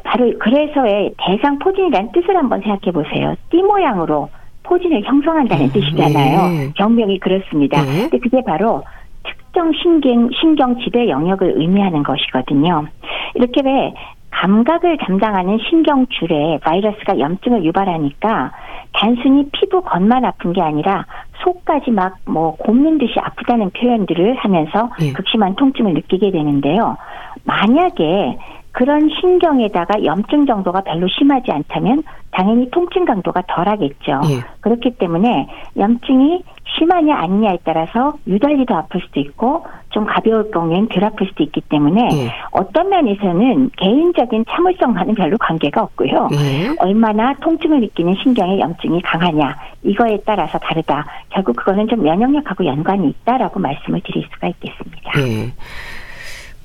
바로 0.04 0.32
그래서의 0.40 1.14
대상 1.18 1.60
포진이라는 1.60 2.12
뜻을 2.14 2.36
한번 2.36 2.62
생각해 2.62 2.92
보세요. 2.92 3.36
띠 3.50 3.62
모양으로 3.62 4.30
포진을 4.66 5.04
형성한다는 5.04 5.66
음, 5.66 5.72
뜻이잖아요. 5.72 6.62
예. 6.62 6.74
병명이 6.74 7.20
그렇습니다. 7.20 7.82
예. 7.82 8.02
근데 8.02 8.20
그게 8.20 8.42
바로 8.46 8.84
특정 9.24 9.72
신경, 9.82 10.30
신경 10.40 10.78
지배 10.80 11.08
영역을 11.10 11.54
의미하는 11.58 12.04
것이거든요. 12.04 12.88
이렇게 13.36 13.62
왜 13.64 13.94
감각을 14.32 14.98
담당하는 14.98 15.58
신경줄에 15.70 16.60
바이러스가 16.62 17.20
염증을 17.20 17.64
유발하니까 17.64 18.52
단순히 18.92 19.50
피부 19.52 19.82
겉만 19.82 20.26
아픈 20.26 20.52
게 20.54 20.62
아니라 20.62 21.06
속까지 21.44 21.92
막 21.92 22.16
뭐 22.28 22.56
곱는 22.56 22.98
듯이 22.98 23.14
아프다는 23.20 23.70
표현들을 23.72 24.36
하면서 24.38 24.90
예. 25.02 25.14
극심한 25.14 25.56
통증을 25.56 25.94
느끼게 25.94 26.32
되는데요. 26.32 26.98
만약에 27.44 28.38
그런 28.76 29.10
신경에다가 29.22 30.04
염증 30.04 30.46
정도가 30.46 30.82
별로 30.82 31.08
심하지 31.08 31.50
않다면 31.50 32.04
당연히 32.32 32.70
통증 32.72 33.06
강도가 33.06 33.42
덜하겠죠. 33.48 34.20
예. 34.26 34.44
그렇기 34.60 34.98
때문에 34.98 35.48
염증이 35.78 36.44
심하냐 36.78 37.16
아니냐에 37.16 37.60
따라서 37.64 38.16
유달리 38.28 38.66
더 38.66 38.76
아플 38.76 39.00
수도 39.00 39.22
있고 39.22 39.66
좀 39.92 40.04
가벼울 40.04 40.52
경우엔 40.52 40.90
덜 40.90 41.06
아플 41.06 41.26
수도 41.28 41.44
있기 41.44 41.62
때문에 41.70 42.02
예. 42.02 42.34
어떤 42.52 42.90
면에서는 42.90 43.70
개인적인 43.78 44.44
참을성과는 44.50 45.16
별로 45.16 45.38
관계가 45.38 45.82
없고요. 45.82 46.28
예. 46.34 46.76
얼마나 46.80 47.34
통증을 47.36 47.80
느끼는 47.80 48.16
신경의 48.24 48.60
염증이 48.60 49.02
강하냐 49.04 49.56
이거에 49.84 50.20
따라서 50.26 50.58
다르다. 50.58 51.06
결국 51.30 51.56
그거는 51.56 51.88
좀 51.88 52.04
면역력하고 52.04 52.66
연관이 52.66 53.08
있다라고 53.08 53.58
말씀을 53.58 54.02
드릴 54.02 54.28
수가 54.34 54.50
있겠습니다. 54.50 55.12
예. 55.22 55.54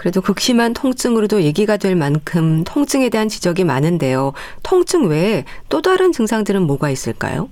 그래도 0.01 0.23
극심한 0.23 0.73
통증으로도 0.73 1.43
얘기가 1.43 1.77
될 1.77 1.95
만큼 1.95 2.65
통증에 2.65 3.11
대한 3.11 3.29
지적이 3.29 3.65
많은데요. 3.65 4.33
통증 4.63 5.11
외에 5.11 5.45
또 5.69 5.83
다른 5.83 6.11
증상들은 6.11 6.67
뭐가 6.67 6.89
있을까요? 6.89 7.51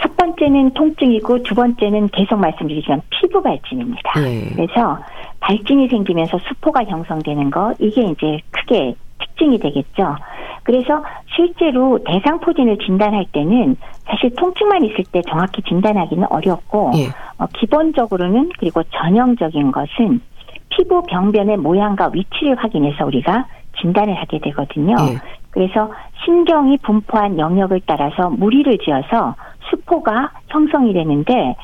첫 0.00 0.16
번째는 0.16 0.74
통증이고 0.74 1.42
두 1.42 1.56
번째는 1.56 2.10
계속 2.10 2.36
말씀드리지만 2.36 3.02
피부 3.10 3.42
발진입니다. 3.42 4.20
네. 4.20 4.50
그래서 4.54 5.00
발진이 5.40 5.88
생기면서 5.88 6.38
수포가 6.46 6.84
형성되는 6.84 7.50
거 7.50 7.74
이게 7.80 8.02
이제 8.02 8.38
크게 8.52 8.94
특징이 9.18 9.58
되겠죠. 9.58 10.14
그래서 10.62 11.02
실제로 11.34 11.98
대상포진을 12.04 12.78
진단할 12.86 13.26
때는 13.32 13.76
사실 14.04 14.32
통증만 14.36 14.84
있을 14.84 15.02
때 15.10 15.22
정확히 15.28 15.60
진단하기는 15.62 16.28
어렵고 16.30 16.92
예. 16.98 17.08
어, 17.38 17.46
기본적으로는 17.58 18.50
그리고 18.60 18.84
전형적인 18.84 19.72
것은 19.72 20.20
피부 20.76 21.02
병변의 21.02 21.56
모양과 21.56 22.10
위치를 22.12 22.56
확인해서 22.56 23.06
우리가 23.06 23.46
진단을 23.80 24.14
하게 24.14 24.38
되거든요. 24.40 24.94
네. 24.96 25.18
그래서 25.50 25.90
신경이 26.24 26.78
분포한 26.78 27.38
영역을 27.38 27.80
따라서 27.86 28.28
무리를 28.28 28.76
지어서 28.78 29.34
수포가 29.70 30.32
형성이 30.48 30.92
되는데 30.92 31.56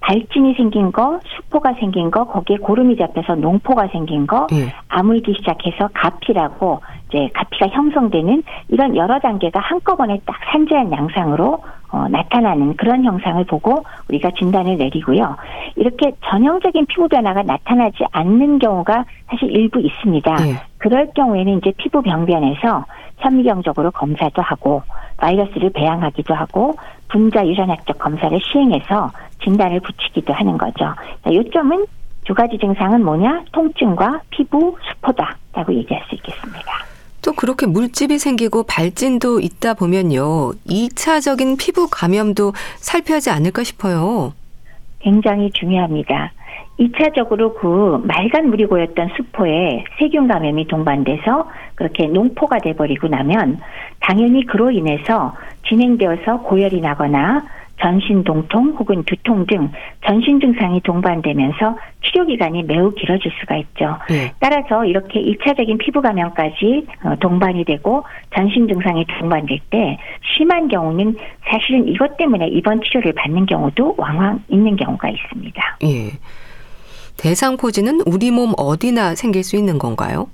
발진이 0.00 0.54
생긴 0.54 0.92
거, 0.92 1.18
수포가 1.24 1.74
생긴 1.74 2.10
거, 2.10 2.24
거기에 2.24 2.58
고름이 2.58 2.96
잡혀서 2.96 3.36
농포가 3.36 3.88
생긴 3.88 4.26
거, 4.26 4.46
네. 4.50 4.72
아물기 4.88 5.34
시작해서 5.38 5.88
가피라고 5.92 6.80
이제 7.08 7.28
가피가 7.34 7.68
형성되는 7.68 8.42
이런 8.68 8.96
여러 8.96 9.18
단계가 9.18 9.60
한꺼번에 9.60 10.20
딱 10.24 10.36
산재한 10.52 10.92
양상으로 10.92 11.62
어, 11.90 12.06
나타나는 12.08 12.76
그런 12.76 13.04
형상을 13.04 13.42
보고 13.44 13.82
우리가 14.08 14.30
진단을 14.38 14.76
내리고요. 14.76 15.36
이렇게 15.78 16.12
전형적인 16.28 16.86
피부 16.86 17.08
변화가 17.08 17.42
나타나지 17.42 18.04
않는 18.10 18.58
경우가 18.58 19.04
사실 19.28 19.50
일부 19.50 19.80
있습니다. 19.80 20.34
네. 20.34 20.54
그럴 20.78 21.10
경우에는 21.14 21.58
이제 21.58 21.72
피부 21.76 22.02
병변에서 22.02 22.84
현미경적으로 23.18 23.90
검사도 23.92 24.42
하고 24.42 24.82
바이러스를 25.16 25.70
배양하기도 25.70 26.34
하고 26.34 26.76
분자 27.08 27.46
유전학적 27.46 27.98
검사를 27.98 28.38
시행해서 28.40 29.10
진단을 29.42 29.80
붙이기도 29.80 30.32
하는 30.32 30.58
거죠. 30.58 30.94
요점은 31.26 31.86
두 32.24 32.34
가지 32.34 32.58
증상은 32.58 33.04
뭐냐? 33.04 33.44
통증과 33.52 34.20
피부 34.30 34.76
수포다라고 34.88 35.74
얘기할 35.74 36.04
수 36.08 36.14
있겠습니다. 36.16 36.72
또 37.22 37.32
그렇게 37.32 37.66
물집이 37.66 38.18
생기고 38.18 38.64
발진도 38.64 39.40
있다 39.40 39.74
보면요. 39.74 40.52
2차적인 40.68 41.58
피부 41.58 41.88
감염도 41.90 42.52
살펴야지 42.76 43.30
않을까 43.30 43.64
싶어요. 43.64 44.32
굉장히 45.08 45.50
중요합니다. 45.52 46.32
2차적으로 46.78 47.54
그 47.58 48.02
맑은 48.04 48.50
물이 48.50 48.66
고였던 48.66 49.08
수포에 49.16 49.84
세균 49.98 50.28
감염이 50.28 50.66
동반돼서 50.66 51.48
그렇게 51.74 52.06
농포가 52.06 52.58
돼버리고 52.58 53.08
나면 53.08 53.58
당연히 54.00 54.44
그로 54.44 54.70
인해서 54.70 55.34
진행되어서 55.66 56.42
고열이 56.42 56.82
나거나 56.82 57.42
전신 57.80 58.24
동통 58.24 58.76
혹은 58.78 59.04
두통 59.04 59.46
등 59.46 59.70
전신 60.06 60.40
증상이 60.40 60.80
동반되면서 60.80 61.76
치료 62.04 62.26
기간이 62.26 62.62
매우 62.64 62.92
길어질 62.94 63.30
수가 63.40 63.56
있죠. 63.56 63.98
네. 64.08 64.32
따라서 64.40 64.84
이렇게 64.84 65.20
2차적인 65.20 65.78
피부 65.78 66.00
감염까지 66.00 66.86
어, 67.04 67.14
동반이 67.20 67.64
되고 67.64 68.04
전신 68.34 68.68
증상이 68.68 69.04
동반될 69.18 69.58
때 69.70 69.98
심한 70.36 70.68
경우는 70.68 71.16
사실은 71.50 71.88
이것 71.88 72.16
때문에 72.16 72.48
입원 72.48 72.80
치료를 72.82 73.12
받는 73.14 73.46
경우도 73.46 73.94
왕왕 73.96 74.44
있는 74.48 74.76
경우가 74.76 75.08
있습니다. 75.08 75.78
예. 75.84 76.10
대상포진은 77.16 78.02
우리 78.06 78.30
몸 78.30 78.54
어디나 78.56 79.14
생길 79.14 79.42
수 79.42 79.56
있는 79.56 79.78
건가요? 79.78 80.28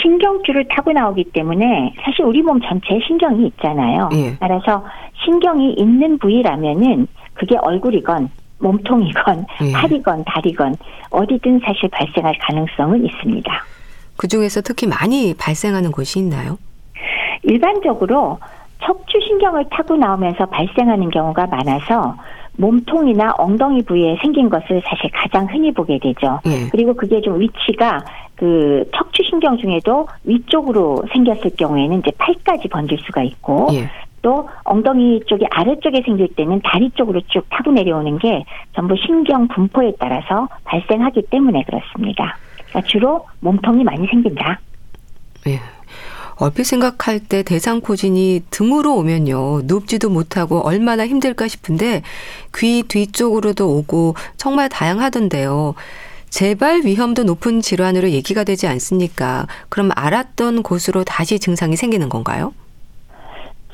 신경줄을 0.00 0.68
타고 0.68 0.92
나오기 0.92 1.24
때문에 1.32 1.94
사실 2.02 2.24
우리 2.24 2.42
몸 2.42 2.60
전체에 2.60 3.00
신경이 3.06 3.46
있잖아요. 3.48 4.08
예. 4.12 4.36
따라서 4.38 4.84
신경이 5.24 5.74
있는 5.74 6.18
부위라면은 6.18 7.06
그게 7.34 7.56
얼굴이건 7.56 8.30
몸통이건 8.58 9.46
예. 9.62 9.72
팔이건 9.72 10.24
다리건 10.24 10.76
어디든 11.10 11.60
사실 11.64 11.88
발생할 11.90 12.34
가능성은 12.40 13.04
있습니다. 13.04 13.64
그 14.16 14.28
중에서 14.28 14.60
특히 14.62 14.86
많이 14.86 15.34
발생하는 15.34 15.90
곳이 15.90 16.20
있나요? 16.20 16.58
일반적으로 17.42 18.38
척추 18.84 19.20
신경을 19.20 19.66
타고 19.70 19.96
나오면서 19.96 20.46
발생하는 20.46 21.10
경우가 21.10 21.46
많아서 21.46 22.16
몸통이나 22.56 23.34
엉덩이 23.38 23.82
부위에 23.82 24.16
생긴 24.20 24.48
것을 24.50 24.82
사실 24.84 25.10
가장 25.12 25.46
흔히 25.46 25.72
보게 25.72 25.98
되죠. 25.98 26.40
예. 26.46 26.68
그리고 26.70 26.94
그게 26.94 27.20
좀 27.20 27.40
위치가 27.40 28.04
그 28.42 28.90
척추 28.92 29.22
신경 29.22 29.56
중에도 29.56 30.08
위쪽으로 30.24 31.04
생겼을 31.12 31.54
경우에는 31.56 32.00
이제 32.00 32.10
팔까지 32.18 32.66
번질 32.70 32.98
수가 33.06 33.22
있고 33.22 33.68
예. 33.74 33.88
또 34.20 34.48
엉덩이 34.64 35.20
쪽이 35.26 35.46
아래쪽에 35.48 36.02
생길 36.04 36.26
때는 36.34 36.60
다리 36.64 36.90
쪽으로 36.90 37.20
쭉 37.28 37.46
타고 37.50 37.70
내려오는 37.70 38.18
게 38.18 38.44
전부 38.74 38.96
신경 38.96 39.46
분포에 39.46 39.92
따라서 39.96 40.48
발생하기 40.64 41.22
때문에 41.30 41.62
그렇습니다. 41.62 42.36
그러니까 42.70 42.88
주로 42.88 43.26
몸통이 43.38 43.84
많이 43.84 44.08
생긴다. 44.08 44.58
예. 45.46 45.60
얼핏 46.40 46.64
생각할 46.64 47.20
때 47.20 47.44
대상 47.44 47.80
포진이 47.80 48.40
등으로 48.50 48.96
오면요. 48.96 49.60
눕지도 49.66 50.10
못하고 50.10 50.66
얼마나 50.66 51.06
힘들까 51.06 51.46
싶은데 51.46 52.02
귀 52.56 52.82
뒤쪽으로도 52.82 53.68
오고 53.68 54.16
정말 54.36 54.68
다양하던데요. 54.68 55.76
재발 56.42 56.80
위험도 56.82 57.24
높은 57.24 57.60
질환으로 57.60 58.08
얘기가 58.08 58.42
되지 58.42 58.66
않습니까? 58.66 59.46
그럼 59.68 59.90
알았던 59.94 60.62
곳으로 60.62 61.04
다시 61.04 61.38
증상이 61.38 61.76
생기는 61.76 62.08
건가요? 62.08 62.54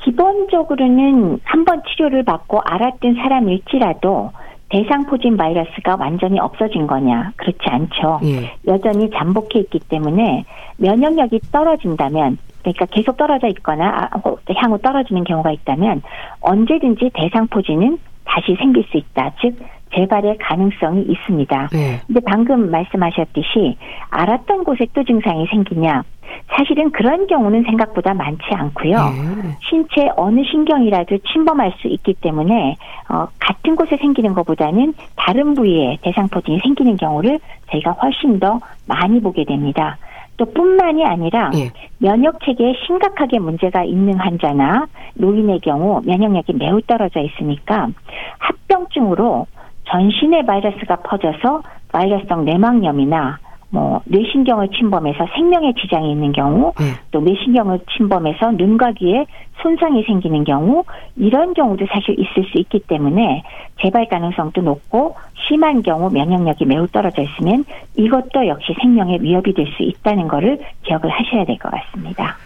기본적으로는 0.03 1.39
한 1.45 1.63
번 1.65 1.81
치료를 1.87 2.23
받고 2.25 2.59
알았던 2.65 3.15
사람일지라도 3.15 4.31
대상포진 4.69 5.37
바이러스가 5.37 5.95
완전히 5.99 6.37
없어진 6.39 6.85
거냐? 6.85 7.31
그렇지 7.37 7.59
않죠. 7.63 8.19
예. 8.25 8.51
여전히 8.67 9.09
잠복해 9.09 9.59
있기 9.61 9.79
때문에 9.87 10.43
면역력이 10.77 11.39
떨어진다면 11.53 12.37
그러니까 12.61 12.85
계속 12.87 13.15
떨어져 13.15 13.47
있거나 13.47 14.09
아, 14.11 14.21
향후 14.57 14.77
떨어지는 14.79 15.23
경우가 15.23 15.51
있다면 15.53 16.01
언제든지 16.41 17.11
대상포진은 17.13 17.97
다시 18.25 18.55
생길 18.59 18.83
수 18.91 18.97
있다. 18.97 19.31
즉 19.41 19.57
재발의 19.93 20.37
가능성이 20.39 21.03
있습니다. 21.03 21.69
네. 21.71 22.01
근데 22.05 22.19
방금 22.25 22.69
말씀하셨듯이 22.71 23.77
알았던 24.09 24.63
곳에 24.63 24.87
또 24.93 25.03
증상이 25.03 25.47
생기냐? 25.47 26.03
사실은 26.47 26.91
그런 26.91 27.27
경우는 27.27 27.63
생각보다 27.63 28.13
많지 28.13 28.43
않고요. 28.51 28.95
네. 28.95 29.57
신체 29.67 30.09
어느 30.15 30.43
신경이라도 30.43 31.17
침범할 31.31 31.73
수 31.77 31.87
있기 31.87 32.13
때문에 32.15 32.75
어, 33.09 33.27
같은 33.39 33.75
곳에 33.75 33.97
생기는 33.97 34.33
것보다는 34.33 34.93
다른 35.15 35.53
부위에 35.53 35.97
대상포진이 36.01 36.59
생기는 36.59 36.97
경우를 36.97 37.39
저희가 37.71 37.91
훨씬 37.91 38.39
더 38.39 38.59
많이 38.87 39.19
보게 39.21 39.43
됩니다. 39.43 39.97
또 40.37 40.45
뿐만이 40.45 41.05
아니라 41.05 41.51
예. 41.55 41.69
면역 41.97 42.39
체계에 42.45 42.73
심각하게 42.87 43.39
문제가 43.39 43.83
있는 43.83 44.17
환자나 44.17 44.87
노인의 45.15 45.59
경우 45.59 46.01
면역력이 46.05 46.53
매우 46.53 46.81
떨어져 46.81 47.19
있으니까 47.19 47.89
합병증으로 48.37 49.47
전신에 49.91 50.45
바이러스가 50.45 50.97
퍼져서 50.97 51.63
바이러스성 51.91 52.45
뇌막염이나 52.45 53.39
뭐 53.71 54.01
뇌신경을 54.05 54.69
침범해서 54.69 55.27
생명에 55.35 55.73
지장이 55.79 56.11
있는 56.11 56.31
경우 56.31 56.73
네. 56.79 56.85
또 57.11 57.21
뇌신경을 57.21 57.81
침범해서 57.95 58.51
눈과 58.53 58.93
귀에 58.93 59.25
손상이 59.61 60.03
생기는 60.03 60.43
경우 60.43 60.83
이런 61.15 61.53
경우도 61.53 61.85
사실 61.91 62.19
있을 62.19 62.49
수 62.51 62.57
있기 62.57 62.79
때문에 62.87 63.43
재발 63.81 64.07
가능성도 64.07 64.61
높고 64.61 65.15
심한 65.47 65.83
경우 65.83 66.09
면역력이 66.09 66.65
매우 66.65 66.87
떨어져 66.87 67.21
있으면 67.21 67.63
이것도 67.95 68.47
역시 68.47 68.73
생명에 68.81 69.19
위협이 69.21 69.53
될 69.53 69.67
수 69.77 69.83
있다는 69.83 70.27
것을 70.27 70.59
기억을 70.83 71.09
하셔야 71.09 71.45
될 71.45 71.57
것 71.59 71.69
같습니다. 71.71 72.37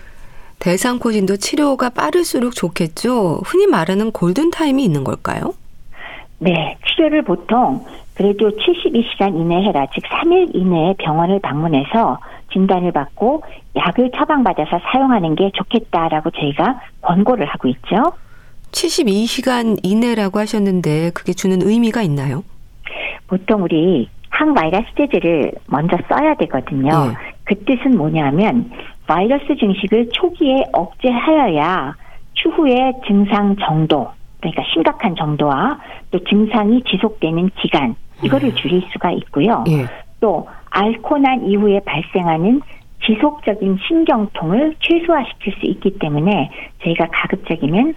대상포진도 0.59 1.37
치료가 1.37 1.89
빠를수록 1.89 2.53
좋겠죠. 2.53 3.41
흔히 3.45 3.67
말하는 3.67 4.11
골든 4.11 4.51
타임이 4.51 4.83
있는 4.83 5.03
걸까요? 5.03 5.53
네, 6.43 6.77
치료를 6.85 7.21
보통 7.23 7.85
그래도 8.15 8.49
72시간 8.51 9.39
이내 9.39 9.63
해라, 9.63 9.87
즉 9.93 10.03
3일 10.03 10.53
이내에 10.53 10.93
병원을 10.99 11.39
방문해서 11.39 12.19
진단을 12.51 12.91
받고 12.91 13.43
약을 13.75 14.11
처방받아서 14.15 14.79
사용하는 14.91 15.35
게 15.35 15.49
좋겠다라고 15.53 16.29
저희가 16.31 16.81
권고를 17.01 17.45
하고 17.45 17.67
있죠. 17.69 18.13
72시간 18.71 19.79
이내라고 19.83 20.39
하셨는데 20.39 21.11
그게 21.11 21.33
주는 21.33 21.61
의미가 21.61 22.01
있나요? 22.03 22.43
보통 23.27 23.63
우리 23.63 24.09
항바이러스 24.29 24.87
제제를 24.97 25.53
먼저 25.67 25.97
써야 26.09 26.35
되거든요. 26.35 27.07
네. 27.07 27.13
그 27.45 27.55
뜻은 27.65 27.97
뭐냐면 27.97 28.71
바이러스 29.07 29.55
증식을 29.59 30.09
초기에 30.11 30.63
억제하여야 30.73 31.95
추후에 32.33 32.93
증상 33.07 33.55
정도, 33.57 34.09
그러니까 34.43 34.63
심각한 34.73 35.15
정도와 35.15 35.79
또 36.11 36.21
증상이 36.25 36.83
지속되는 36.83 37.49
기간 37.61 37.95
이거를 38.21 38.49
음. 38.49 38.55
줄일 38.55 38.83
수가 38.91 39.11
있고요. 39.11 39.63
예. 39.69 39.85
또 40.19 40.49
앓고 40.69 41.17
난 41.17 41.45
이후에 41.45 41.79
발생하는 41.85 42.61
지속적인 43.05 43.79
신경통을 43.87 44.75
최소화시킬 44.79 45.53
수 45.59 45.65
있기 45.65 45.97
때문에 45.99 46.51
저희가 46.83 47.07
가급적이면 47.11 47.95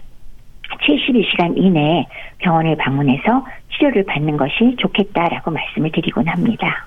72시간 0.82 1.56
이내에 1.56 2.06
병원을 2.38 2.76
방문해서 2.76 3.44
치료를 3.72 4.04
받는 4.04 4.36
것이 4.36 4.76
좋겠다라고 4.78 5.50
말씀을 5.50 5.90
드리곤 5.92 6.28
합니다. 6.28 6.86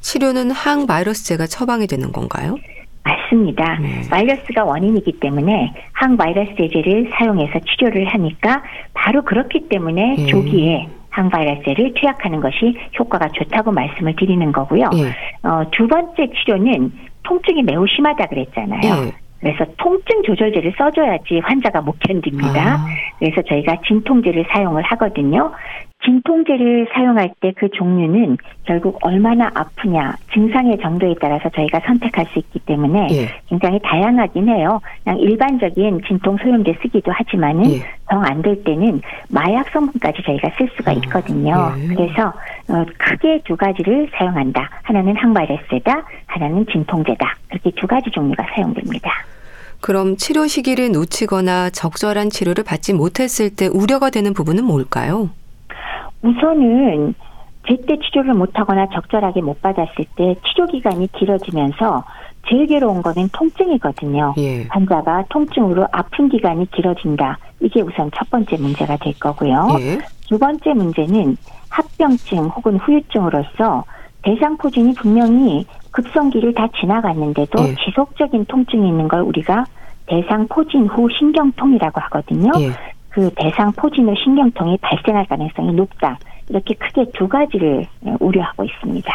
치료는 0.00 0.50
항바이러스제가 0.50 1.46
처방이 1.46 1.86
되는 1.86 2.10
건가요? 2.10 2.56
맞습니다. 3.04 3.78
네. 3.80 4.02
바이러스가 4.08 4.64
원인이기 4.64 5.18
때문에 5.20 5.72
항바이러스 5.92 6.54
제제를 6.56 7.10
사용해서 7.12 7.58
치료를 7.60 8.06
하니까 8.06 8.62
바로 8.94 9.22
그렇기 9.22 9.68
때문에 9.68 10.16
네. 10.16 10.26
조기에 10.26 10.88
항바이러스를 11.10 11.94
투약하는 11.94 12.40
것이 12.40 12.76
효과가 12.98 13.28
좋다고 13.28 13.72
말씀을 13.72 14.16
드리는 14.16 14.50
거고요. 14.52 14.88
네. 14.90 15.48
어, 15.48 15.62
두 15.70 15.86
번째 15.86 16.28
치료는 16.36 16.92
통증이 17.24 17.62
매우 17.62 17.86
심하다 17.86 18.26
그랬잖아요. 18.26 18.80
네. 18.80 19.12
그래서 19.40 19.64
통증 19.76 20.22
조절제를 20.22 20.72
써줘야지 20.78 21.40
환자가 21.40 21.80
못 21.80 21.98
견딥니다. 21.98 22.74
아. 22.76 22.86
그래서 23.18 23.42
저희가 23.42 23.76
진통제를 23.86 24.46
사용을 24.52 24.84
하거든요. 24.84 25.52
진통제를 26.04 26.88
사용할 26.92 27.32
때 27.40 27.52
그 27.62 27.68
종류는 27.68 28.38
결국 28.64 28.98
얼마나 29.02 29.48
아프냐, 29.54 30.16
증상의 30.32 30.78
정도에 30.80 31.14
따라서 31.20 31.48
저희가 31.50 31.80
선택할 31.86 32.26
수 32.32 32.40
있기 32.40 32.58
때문에 32.60 33.06
예. 33.12 33.28
굉장히 33.48 33.78
다양하긴 33.84 34.48
해요. 34.48 34.80
그냥 35.04 35.20
일반적인 35.20 36.00
진통 36.08 36.36
소염제 36.42 36.74
쓰기도 36.82 37.12
하지만은 37.12 37.70
예. 37.70 37.80
정안 38.10 38.42
될 38.42 38.64
때는 38.64 39.00
마약 39.28 39.68
성분까지 39.70 40.22
저희가 40.24 40.50
쓸 40.58 40.68
수가 40.76 40.90
아, 40.90 40.94
있거든요. 40.94 41.54
아, 41.54 41.76
예. 41.78 41.86
그래서 41.86 42.32
어, 42.68 42.84
크게 42.98 43.42
두 43.44 43.56
가지를 43.56 44.08
사용한다. 44.16 44.68
하나는 44.82 45.16
항바이러스다, 45.16 46.04
하나는 46.26 46.66
진통제다. 46.66 47.36
그렇게 47.48 47.70
두 47.76 47.86
가지 47.86 48.10
종류가 48.10 48.44
사용됩니다. 48.54 49.10
그럼 49.80 50.16
치료 50.16 50.46
시기를 50.46 50.90
놓치거나 50.92 51.70
적절한 51.70 52.30
치료를 52.30 52.64
받지 52.64 52.92
못했을 52.92 53.50
때 53.50 53.66
우려가 53.66 54.10
되는 54.10 54.32
부분은 54.34 54.64
뭘까요? 54.64 55.30
우선은 56.22 57.14
제때 57.68 57.96
치료를 57.98 58.34
못하거나 58.34 58.86
적절하게 58.92 59.42
못 59.42 59.60
받았을 59.62 60.04
때 60.16 60.34
치료 60.46 60.66
기간이 60.66 61.10
길어지면서 61.12 62.04
제일 62.48 62.66
괴로운 62.66 63.02
거는 63.02 63.28
통증이거든요. 63.32 64.34
예. 64.38 64.64
환자가 64.68 65.24
통증으로 65.28 65.86
아픈 65.92 66.28
기간이 66.28 66.68
길어진다. 66.72 67.38
이게 67.60 67.80
우선 67.82 68.10
첫 68.16 68.28
번째 68.30 68.56
문제가 68.56 68.96
될 68.96 69.16
거고요. 69.18 69.68
예. 69.78 69.98
두 70.28 70.38
번째 70.38 70.74
문제는 70.74 71.36
합병증 71.68 72.46
혹은 72.48 72.78
후유증으로서 72.78 73.84
대상포진이 74.22 74.94
분명히 74.94 75.66
급성기를 75.92 76.54
다 76.54 76.68
지나갔는데도 76.80 77.62
예. 77.68 77.74
지속적인 77.84 78.46
통증이 78.46 78.88
있는 78.88 79.06
걸 79.06 79.20
우리가 79.20 79.64
대상포진 80.06 80.86
후 80.88 81.08
신경통이라고 81.16 82.00
하거든요. 82.02 82.50
예. 83.18 83.20
그 83.20 83.30
대상 83.36 83.72
포진 83.72 84.08
후 84.08 84.14
신경통이 84.16 84.78
발생할 84.78 85.26
가능성이 85.26 85.72
높다. 85.72 86.18
이렇게 86.48 86.74
크게 86.74 87.06
두 87.14 87.28
가지를 87.28 87.86
우려하고 88.20 88.64
있습니다. 88.64 89.12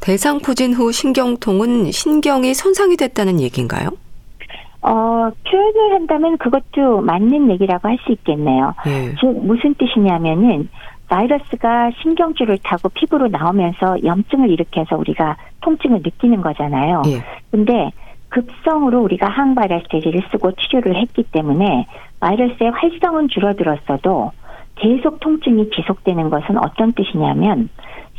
대상 0.00 0.38
포진 0.40 0.74
후 0.74 0.90
신경통은 0.92 1.90
신경이 1.92 2.54
손상이 2.54 2.96
됐다는 2.96 3.40
얘기인가요? 3.40 3.90
어, 4.82 5.30
표현을 5.48 5.94
한다면 5.94 6.36
그것도 6.38 7.02
맞는 7.02 7.50
얘기라고 7.52 7.88
할 7.88 7.98
수 8.04 8.10
있겠네요. 8.12 8.74
예. 8.86 9.14
즉, 9.20 9.26
무슨 9.46 9.74
뜻이냐면은, 9.74 10.68
바이러스가 11.08 11.90
신경줄을 12.02 12.58
타고 12.64 12.88
피부로 12.88 13.28
나오면서 13.28 14.02
염증을 14.02 14.50
일으켜서 14.50 14.96
우리가 14.96 15.36
통증을 15.60 16.00
느끼는 16.02 16.40
거잖아요. 16.40 17.02
예. 17.06 17.22
근데 17.50 17.90
급성으로 18.30 19.02
우리가 19.02 19.28
항바이러스 19.28 19.84
제제를 19.90 20.22
쓰고 20.32 20.52
치료를 20.52 20.96
했기 20.96 21.22
때문에 21.22 21.86
바이러스의 22.22 22.70
활성은 22.70 23.28
줄어들었어도 23.28 24.30
계속 24.76 25.20
통증이 25.20 25.70
지속되는 25.70 26.30
것은 26.30 26.56
어떤 26.58 26.92
뜻이냐면 26.92 27.68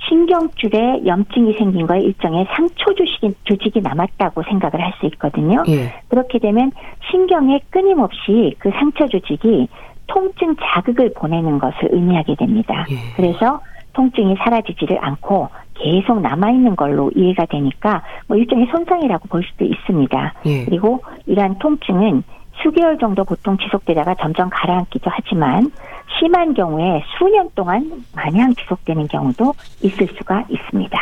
신경줄에 0.08 1.06
염증이 1.06 1.54
생긴 1.54 1.88
거에 1.88 2.01
일정의 2.01 2.45
상초 2.54 2.93
조직이, 2.93 3.34
조직이 3.45 3.82
남았다고 3.82 4.43
생각을 4.43 4.82
할 4.84 4.93
수 4.99 5.06
있거든요. 5.08 5.64
예. 5.70 5.93
그렇게 6.10 6.38
되면 6.38 6.72
신경에 7.10 7.60
끊임없이 7.70 8.56
그 8.60 8.70
상처 8.72 9.08
조직이 9.08 9.68
통증 10.08 10.56
자극을 10.58 11.14
보내는 11.16 11.58
것을 11.58 11.89
의미하게 11.91 12.36
됩니다. 12.36 12.86
예. 12.91 12.95
그래서 13.16 13.62
통증이 13.93 14.36
사라지지를 14.36 14.97
않고 15.01 15.49
계속 15.76 16.22
남아있는 16.22 16.76
걸로 16.76 17.10
이해가 17.16 17.45
되니까 17.45 18.04
뭐 18.28 18.38
일종의 18.38 18.68
손상이라고 18.72 19.30
볼 19.30 19.43
수도 19.43 19.66
있습니다. 19.66 20.34
예. 20.45 20.66
그리고 20.66 21.01
이러한 21.26 21.58
통증은 21.60 22.24
수개월 22.62 22.97
정도 22.99 23.24
보통 23.24 23.58
지속되다가 23.58 24.16
점점 24.22 24.49
가라앉기도 24.49 25.10
하지만 25.12 25.72
심한 26.20 26.54
경우에 26.54 27.04
수년 27.18 27.49
동안 27.56 28.04
마냥 28.16 28.54
지속되는 28.56 29.08
경우도 29.08 29.54
있을 29.82 30.08
수가 30.18 30.45
있습니다. 30.49 30.97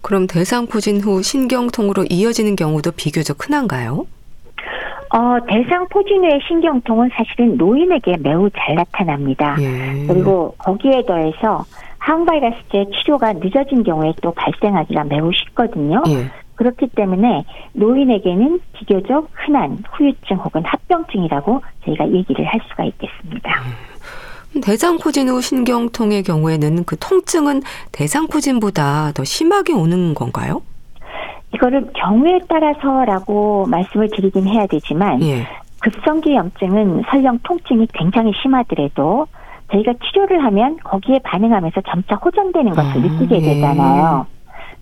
그럼 0.00 0.26
대상 0.26 0.66
포진 0.66 1.00
후 1.00 1.22
신경통으로 1.22 2.06
이어지는 2.10 2.56
경우도 2.56 2.92
비교적 2.92 3.46
흔한가요? 3.46 4.06
어, 5.14 5.36
대상 5.46 5.86
포진 5.88 6.24
후의 6.24 6.40
신경통은 6.48 7.10
사실은 7.14 7.56
노인에게 7.56 8.16
매우 8.20 8.48
잘 8.50 8.74
나타납니다. 8.74 9.56
예. 9.60 10.06
그리고 10.06 10.54
거기에 10.58 11.04
더해서 11.06 11.64
항바이러스제 11.98 12.86
치료가 12.94 13.34
늦어진 13.34 13.84
경우에 13.84 14.12
또 14.22 14.32
발생하기가 14.32 15.04
매우 15.04 15.30
쉽거든요. 15.32 16.02
예. 16.08 16.30
그렇기 16.54 16.88
때문에 16.94 17.44
노인에게는 17.72 18.60
비교적 18.72 19.28
흔한 19.32 19.82
후유증 19.92 20.36
혹은 20.36 20.62
합병증이라고 20.64 21.62
저희가 21.84 22.10
얘기를 22.10 22.44
할 22.46 22.60
수가 22.68 22.84
있겠습니다. 22.84 23.50
음. 23.60 24.60
대상포진 24.60 25.28
후 25.28 25.40
신경통의 25.40 26.22
경우에는 26.22 26.84
그 26.84 26.96
통증은 26.98 27.62
대상포진보다 27.92 29.12
더 29.12 29.24
심하게 29.24 29.72
오는 29.72 30.14
건가요? 30.14 30.62
이거를 31.54 31.90
경우에 31.94 32.38
따라서라고 32.48 33.66
말씀을 33.66 34.08
드리긴 34.14 34.46
해야 34.46 34.66
되지만 34.66 35.22
예. 35.22 35.46
급성기 35.80 36.34
염증은 36.34 37.02
설령 37.10 37.38
통증이 37.42 37.88
굉장히 37.92 38.32
심하더라도 38.40 39.26
저희가 39.70 39.94
치료를 40.04 40.44
하면 40.44 40.76
거기에 40.84 41.18
반응하면서 41.24 41.80
점차 41.88 42.14
호전되는 42.16 42.72
것을 42.72 42.90
아, 42.90 42.94
느끼게 42.94 43.36
예. 43.36 43.40
되잖아요. 43.40 44.26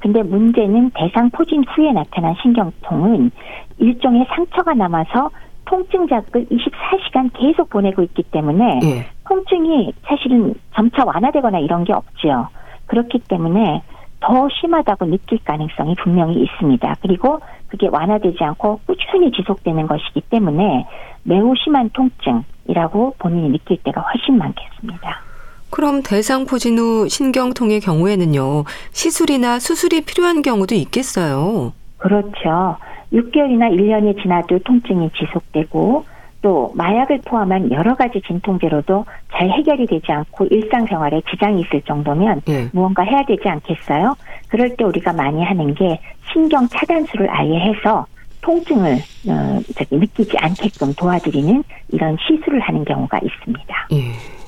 근데 0.01 0.23
문제는 0.23 0.91
대상 0.95 1.31
포진 1.31 1.65
후에 1.65 1.93
나타난 1.93 2.35
신경통은 2.43 3.31
일종의 3.79 4.27
상처가 4.35 4.75
남아서 4.75 5.31
통증 5.67 6.09
자극을 6.09 6.47
24시간 6.47 7.31
계속 7.35 7.71
보내고 7.71 8.03
있기 8.03 8.25
때문에 8.25 8.81
예. 8.83 9.07
통증이 9.29 9.93
사실은 10.03 10.55
점차 10.75 11.05
완화되거나 11.05 11.59
이런 11.61 11.85
게 11.85 11.93
없지요. 11.93 12.49
그렇기 12.87 13.21
때문에 13.29 13.83
더 14.21 14.49
심하다고 14.49 15.07
느낄 15.07 15.39
가능성이 15.45 15.95
분명히 15.97 16.43
있습니다. 16.43 16.97
그리고 17.01 17.41
그게 17.69 17.89
완화되지 17.89 18.43
않고 18.43 18.81
꾸준히 18.87 19.31
지속되는 19.31 19.87
것이기 19.87 20.23
때문에 20.23 20.87
매우 21.23 21.55
심한 21.57 21.91
통증이라고 21.91 23.15
본인이 23.19 23.51
느낄 23.51 23.77
때가 23.83 24.01
훨씬 24.01 24.39
많겠습니다. 24.39 25.30
그럼 25.71 26.03
대상포진 26.03 26.79
후 26.79 27.09
신경통의 27.09 27.81
경우에는요, 27.81 28.65
시술이나 28.93 29.59
수술이 29.59 30.03
필요한 30.03 30.43
경우도 30.43 30.75
있겠어요? 30.75 31.73
그렇죠. 31.99 32.77
6개월이나 33.13 33.71
1년이 33.73 34.21
지나도 34.23 34.59
통증이 34.61 35.11
지속되고, 35.19 36.05
또 36.43 36.73
마약을 36.75 37.21
포함한 37.25 37.71
여러 37.71 37.95
가지 37.95 38.21
진통제로도 38.27 39.05
잘 39.33 39.51
해결이 39.51 39.87
되지 39.87 40.11
않고 40.11 40.47
일상생활에 40.47 41.21
지장이 41.31 41.61
있을 41.63 41.83
정도면 41.83 42.41
예. 42.49 42.69
무언가 42.73 43.03
해야 43.03 43.23
되지 43.25 43.47
않겠어요? 43.47 44.17
그럴 44.49 44.75
때 44.77 44.85
우리가 44.85 45.13
많이 45.13 45.43
하는 45.45 45.75
게 45.75 46.01
신경 46.33 46.67
차단술을 46.69 47.29
아예 47.31 47.59
해서 47.61 48.07
통증을 48.41 48.95
어, 49.29 49.61
저기 49.77 49.97
느끼지 49.97 50.37
않게끔 50.39 50.95
도와드리는 50.95 51.63
이런 51.91 52.17
시술을 52.27 52.61
하는 52.61 52.85
경우가 52.87 53.19
있습니다. 53.19 53.89
예. 53.93 54.40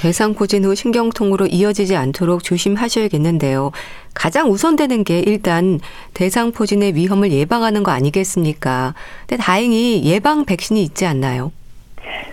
대상포진 0.00 0.64
후 0.64 0.74
신경통으로 0.74 1.46
이어지지 1.46 1.96
않도록 1.96 2.44
조심하셔야겠는데요. 2.44 3.72
가장 4.14 4.48
우선되는 4.50 5.04
게 5.04 5.20
일단 5.20 5.80
대상 6.14 6.52
포진의 6.52 6.94
위험을 6.94 7.32
예방하는 7.32 7.82
거 7.82 7.90
아니겠습니까? 7.90 8.94
근데 9.26 9.42
다행히 9.42 10.04
예방 10.04 10.44
백신이 10.44 10.82
있지 10.82 11.06
않나요? 11.06 11.52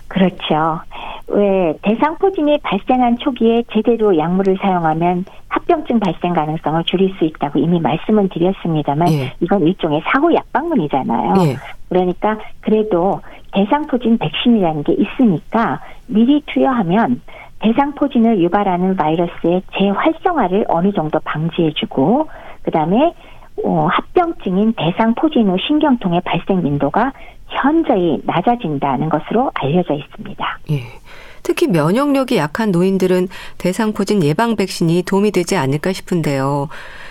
그렇죠. 0.08 0.80
왜 1.28 1.74
대상포진이 1.82 2.60
발생한 2.62 3.18
초기에 3.18 3.64
제대로 3.74 4.16
약물을 4.16 4.58
사용하면 4.62 5.26
합병증 5.48 6.00
발생 6.00 6.34
가능성을 6.34 6.84
줄일 6.84 7.16
수 7.18 7.26
있다고 7.26 7.58
이미 7.60 7.80
말씀은 7.80 8.30
드렸습니다만 8.30 9.12
예. 9.12 9.34
이건 9.40 9.66
일종의 9.66 10.04
사후 10.06 10.34
약방문이잖아요. 10.34 11.34
예. 11.48 11.58
그러니까 11.90 12.38
그래도 12.62 13.22
대상포진 13.54 14.20
백신이라는 14.20 14.84
게 14.84 14.94
있으니까 14.94 15.82
미리 16.08 16.44
투여하면 16.46 17.22
대상포진을 17.60 18.42
유발하는 18.42 18.96
바이러스의 18.96 19.64
재활성화를 19.78 20.66
어느 20.68 20.92
정도 20.94 21.20
방지해주고 21.20 22.28
그다음에 22.64 23.14
어, 23.64 23.88
합병증인 23.90 24.74
대상포진 24.74 25.50
후 25.50 25.58
신경통의 25.66 26.22
발생 26.26 26.62
빈도가 26.62 27.14
현저히 27.48 28.22
낮아진다는 28.26 29.10
것으로 29.10 29.52
알려져 29.54 29.94
있습니다. 29.94 30.60
예. 30.72 30.82
특히 31.44 31.68
면역력이 31.68 32.38
약한 32.38 32.72
노인들은 32.72 33.28
대상포진 33.60 34.24
예방 34.24 34.56
백신이 34.56 35.04
도움이 35.04 35.32
되지 35.32 35.56
않을까 35.56 35.94
싶은데요. 35.94 36.70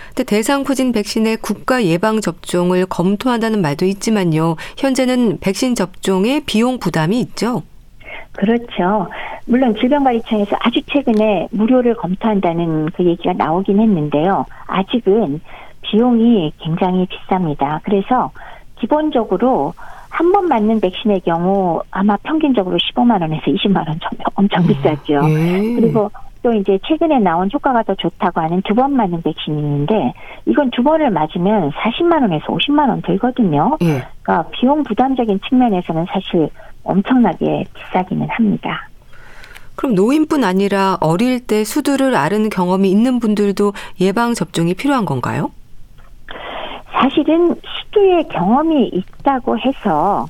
근데 0.09 0.23
대상포진 0.23 0.91
백신의 0.91 1.37
국가 1.37 1.83
예방 1.83 2.21
접종을 2.21 2.85
검토한다는 2.85 3.61
말도 3.61 3.85
있지만요. 3.85 4.55
현재는 4.77 5.39
백신 5.39 5.75
접종에 5.75 6.41
비용 6.45 6.79
부담이 6.79 7.19
있죠. 7.21 7.63
그렇죠. 8.33 9.07
물론 9.47 9.75
질병관리청에서 9.75 10.55
아주 10.59 10.81
최근에 10.87 11.47
무료를 11.51 11.95
검토한다는 11.95 12.87
그 12.95 13.03
얘기가 13.05 13.33
나오긴 13.33 13.79
했는데요. 13.79 14.45
아직은 14.67 15.41
비용이 15.81 16.51
굉장히 16.59 17.05
비쌉니다. 17.07 17.79
그래서 17.83 18.31
기본적으로 18.79 19.73
한 20.09 20.31
번 20.31 20.47
맞는 20.47 20.79
백신의 20.79 21.21
경우 21.21 21.81
아마 21.91 22.15
평균적으로 22.23 22.77
15만 22.77 23.19
원에서 23.21 23.41
20만 23.47 23.77
원 23.87 23.99
정도 23.99 24.23
엄청 24.35 24.63
음, 24.63 24.67
비싸죠. 24.67 25.19
예. 25.29 25.75
그리고 25.75 26.09
또 26.41 26.53
이제 26.53 26.79
최근에 26.87 27.19
나온 27.19 27.49
효과가 27.53 27.83
더 27.83 27.95
좋다고 27.95 28.39
하는 28.39 28.61
두 28.61 28.73
번 28.75 28.95
맞는 28.95 29.21
백신이 29.23 29.57
있는데 29.59 30.13
이건 30.45 30.71
두 30.71 30.83
번을 30.83 31.09
맞으면 31.09 31.71
40만 31.71 32.21
원에서 32.21 32.45
50만 32.47 32.87
원 32.87 33.01
들거든요. 33.01 33.77
예. 33.81 34.03
그러니까 34.23 34.49
비용 34.51 34.83
부담적인 34.83 35.39
측면에서는 35.49 36.05
사실 36.09 36.49
엄청나게 36.85 37.65
비싸기는 37.73 38.27
합니다. 38.29 38.87
그럼 39.75 39.93
노인뿐 39.95 40.43
아니라 40.43 40.97
어릴 41.01 41.45
때 41.45 41.63
수두를 41.63 42.15
앓은 42.15 42.49
경험이 42.49 42.89
있는 42.89 43.19
분들도 43.19 43.73
예방 43.99 44.33
접종이 44.33 44.73
필요한 44.73 45.03
건가요? 45.05 45.51
사실은 46.93 47.53
시두의 47.53 48.29
경험이 48.29 48.87
있다고 48.87 49.59
해서 49.59 50.27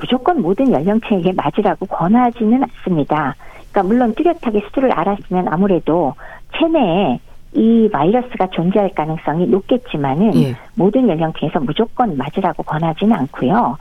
무조건 0.00 0.42
모든 0.42 0.72
연령층에게 0.72 1.32
맞으라고 1.32 1.86
권하지는 1.86 2.62
않습니다. 2.64 3.36
그러니까 3.70 3.82
물론 3.84 4.14
뚜렷하게 4.14 4.60
수두를 4.66 4.90
알았으면 4.92 5.46
아무래도 5.48 6.14
체내에 6.58 7.20
이 7.52 7.88
바이러스가 7.92 8.48
존재할 8.48 8.90
가능성이 8.90 9.46
높겠지만은 9.46 10.34
예. 10.36 10.56
모든 10.74 11.08
연령층에서 11.08 11.60
무조건 11.60 12.16
맞으라고 12.16 12.62
권하지는 12.62 13.16
않고요. 13.16 13.76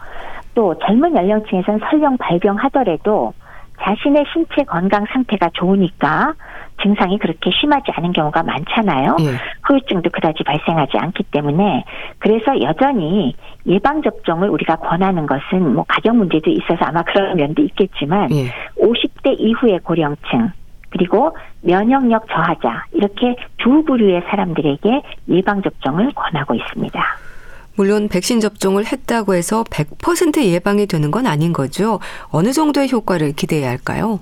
또 0.60 0.76
젊은 0.86 1.16
연령층에서는 1.16 1.80
설령 1.90 2.18
발병하더라도 2.18 3.32
자신의 3.82 4.26
신체 4.34 4.66
건강 4.66 5.06
상태가 5.06 5.50
좋으니까 5.54 6.34
증상이 6.84 7.18
그렇게 7.18 7.50
심하지 7.52 7.92
않은 7.96 8.12
경우가 8.12 8.44
많잖아요. 8.44 9.16
예. 9.22 9.26
후유증도 9.64 10.10
그다지 10.10 10.44
발생하지 10.44 10.98
않기 10.98 11.24
때문에 11.32 11.86
그래서 12.18 12.60
여전히 12.60 13.38
예방 13.68 14.02
접종을 14.02 14.50
우리가 14.50 14.76
권하는 14.76 15.26
것은 15.28 15.76
뭐 15.76 15.86
가격 15.88 16.18
문제도 16.18 16.52
있어서 16.52 16.84
아마 16.84 17.04
그런 17.04 17.38
면도 17.38 17.62
있겠지만 17.62 18.30
예. 18.32 18.50
50대 18.84 19.40
이후의 19.40 19.80
고령층 19.80 20.52
그리고 20.90 21.38
면역력 21.62 22.28
저하자 22.28 22.84
이렇게 22.92 23.38
두 23.60 23.86
부류의 23.86 24.24
사람들에게 24.30 25.04
예방 25.30 25.62
접종을 25.62 26.12
권하고 26.14 26.54
있습니다. 26.54 27.29
물론 27.80 28.10
백신 28.10 28.42
접종을 28.42 28.84
했다고 28.92 29.36
해서 29.36 29.64
100% 29.64 30.44
예방이 30.44 30.86
되는 30.86 31.12
건 31.12 31.26
아닌 31.26 31.54
거죠. 31.54 32.02
어느 32.30 32.52
정도의 32.52 32.92
효과를 32.92 33.32
기대해야 33.32 33.70
할까요? 33.70 34.20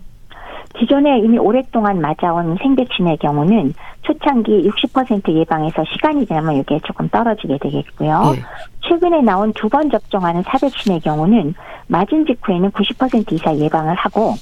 기존에 0.80 1.18
이미 1.22 1.40
오랫동안 1.40 2.00
맞아온 2.00 2.56
생백신의 2.62 3.18
경우는 3.18 3.74
초창기 4.04 4.70
60% 4.70 5.34
예방에서 5.34 5.84
시간이 5.92 6.28
지나면 6.28 6.58
이게 6.58 6.80
조금 6.86 7.10
떨어지게 7.10 7.58
되겠고요. 7.58 8.36
네. 8.36 8.42
최근에 8.88 9.22
나온 9.24 9.52
두 9.54 9.68
번 9.70 9.90
접종하는 9.90 10.44
사백신의 10.44 11.00
경우는 11.00 11.56
맞은 11.88 12.28
직후에는 12.28 12.70
90% 12.70 13.34
이상 13.34 13.58
예방을 13.58 13.96
하고 13.96 14.36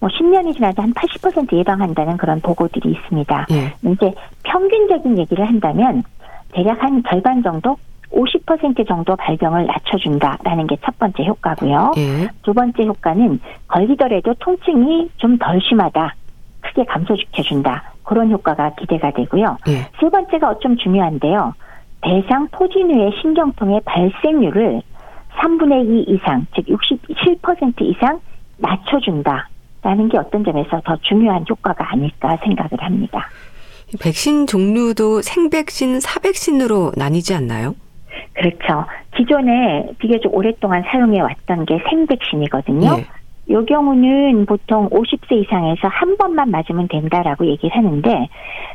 뭐 0.00 0.08
10년이 0.08 0.54
지나도 0.54 0.80
한 0.80 0.94
80% 0.94 1.58
예방한다는 1.58 2.16
그런 2.16 2.40
보고들이 2.40 2.90
있습니다. 2.92 3.46
네. 3.50 3.74
이제 3.92 4.14
평균적인 4.44 5.18
얘기를 5.18 5.46
한다면 5.46 6.04
대략 6.52 6.82
한 6.82 7.02
절반 7.06 7.42
정도 7.42 7.76
50% 8.12 8.86
정도 8.86 9.16
발병을 9.16 9.66
낮춰준다라는 9.66 10.66
게 10.66 10.76
첫 10.84 10.98
번째 10.98 11.24
효과고요. 11.24 11.92
예. 11.96 12.28
두 12.42 12.52
번째 12.54 12.84
효과는 12.86 13.40
걸리더라도 13.68 14.34
통증이 14.34 15.10
좀 15.16 15.38
덜 15.38 15.60
심하다. 15.60 16.14
크게 16.60 16.84
감소시켜준다. 16.84 17.92
그런 18.04 18.30
효과가 18.30 18.74
기대가 18.74 19.10
되고요. 19.12 19.56
예. 19.68 19.88
세 20.00 20.08
번째가 20.10 20.58
좀 20.60 20.76
중요한데요. 20.76 21.54
대상 22.02 22.48
포진 22.48 22.90
후의 22.92 23.12
신경통의 23.20 23.80
발생률을 23.84 24.82
3분의 25.38 26.08
2 26.08 26.12
이상, 26.12 26.46
즉 26.54 26.66
67% 26.66 27.80
이상 27.82 28.20
낮춰준다라는 28.58 30.08
게 30.10 30.18
어떤 30.18 30.44
점에서 30.44 30.80
더 30.84 30.96
중요한 31.02 31.44
효과가 31.48 31.92
아닐까 31.92 32.36
생각을 32.44 32.70
합니다. 32.80 33.28
백신 34.00 34.46
종류도 34.46 35.22
생백신, 35.22 36.00
사백신으로 36.00 36.92
나뉘지 36.96 37.34
않나요? 37.34 37.74
그렇죠. 38.34 38.84
기존에 39.16 39.88
비교적 39.98 40.34
오랫동안 40.34 40.82
사용해 40.82 41.20
왔던 41.20 41.66
게 41.66 41.78
생백신이거든요. 41.88 42.96
네. 42.96 43.04
요 43.50 43.64
경우는 43.64 44.46
보통 44.46 44.88
50세 44.88 45.32
이상에서 45.42 45.88
한 45.88 46.16
번만 46.16 46.50
맞으면 46.50 46.86
된다라고 46.88 47.44
얘기를 47.46 47.76
하는데 47.76 48.28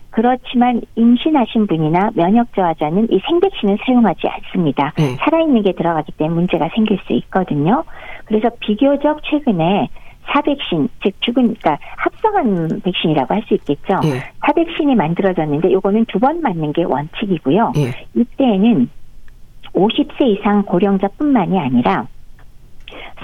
그렇지만 0.10 0.82
임신하신 0.96 1.68
분이나 1.68 2.12
면역 2.16 2.54
저하자는 2.54 3.08
이 3.12 3.20
생백신을 3.28 3.78
사용하지 3.86 4.28
않습니다. 4.28 4.94
네. 4.98 5.16
살아있는 5.20 5.64
게 5.64 5.72
들어가기 5.72 6.12
때문에 6.14 6.36
문제가 6.36 6.70
생길 6.76 7.00
수 7.08 7.14
있거든요. 7.14 7.84
그래서 8.26 8.50
비교적 8.60 9.24
최근에 9.24 9.88
사백신, 10.34 10.90
즉 11.02 11.14
죽은, 11.22 11.56
그러니까 11.56 11.78
합성한 11.96 12.82
백신이라고 12.84 13.34
할 13.34 13.42
수 13.48 13.54
있겠죠. 13.54 14.00
네. 14.04 14.20
사백신이 14.46 14.96
만들어졌는데 14.96 15.72
요거는 15.72 16.06
두 16.06 16.20
번 16.20 16.42
맞는 16.42 16.74
게 16.74 16.84
원칙이고요. 16.84 17.72
네. 17.76 17.94
이때에는 18.14 18.90
50세 19.74 20.28
이상 20.28 20.64
고령자뿐만이 20.64 21.60
아니라 21.60 22.08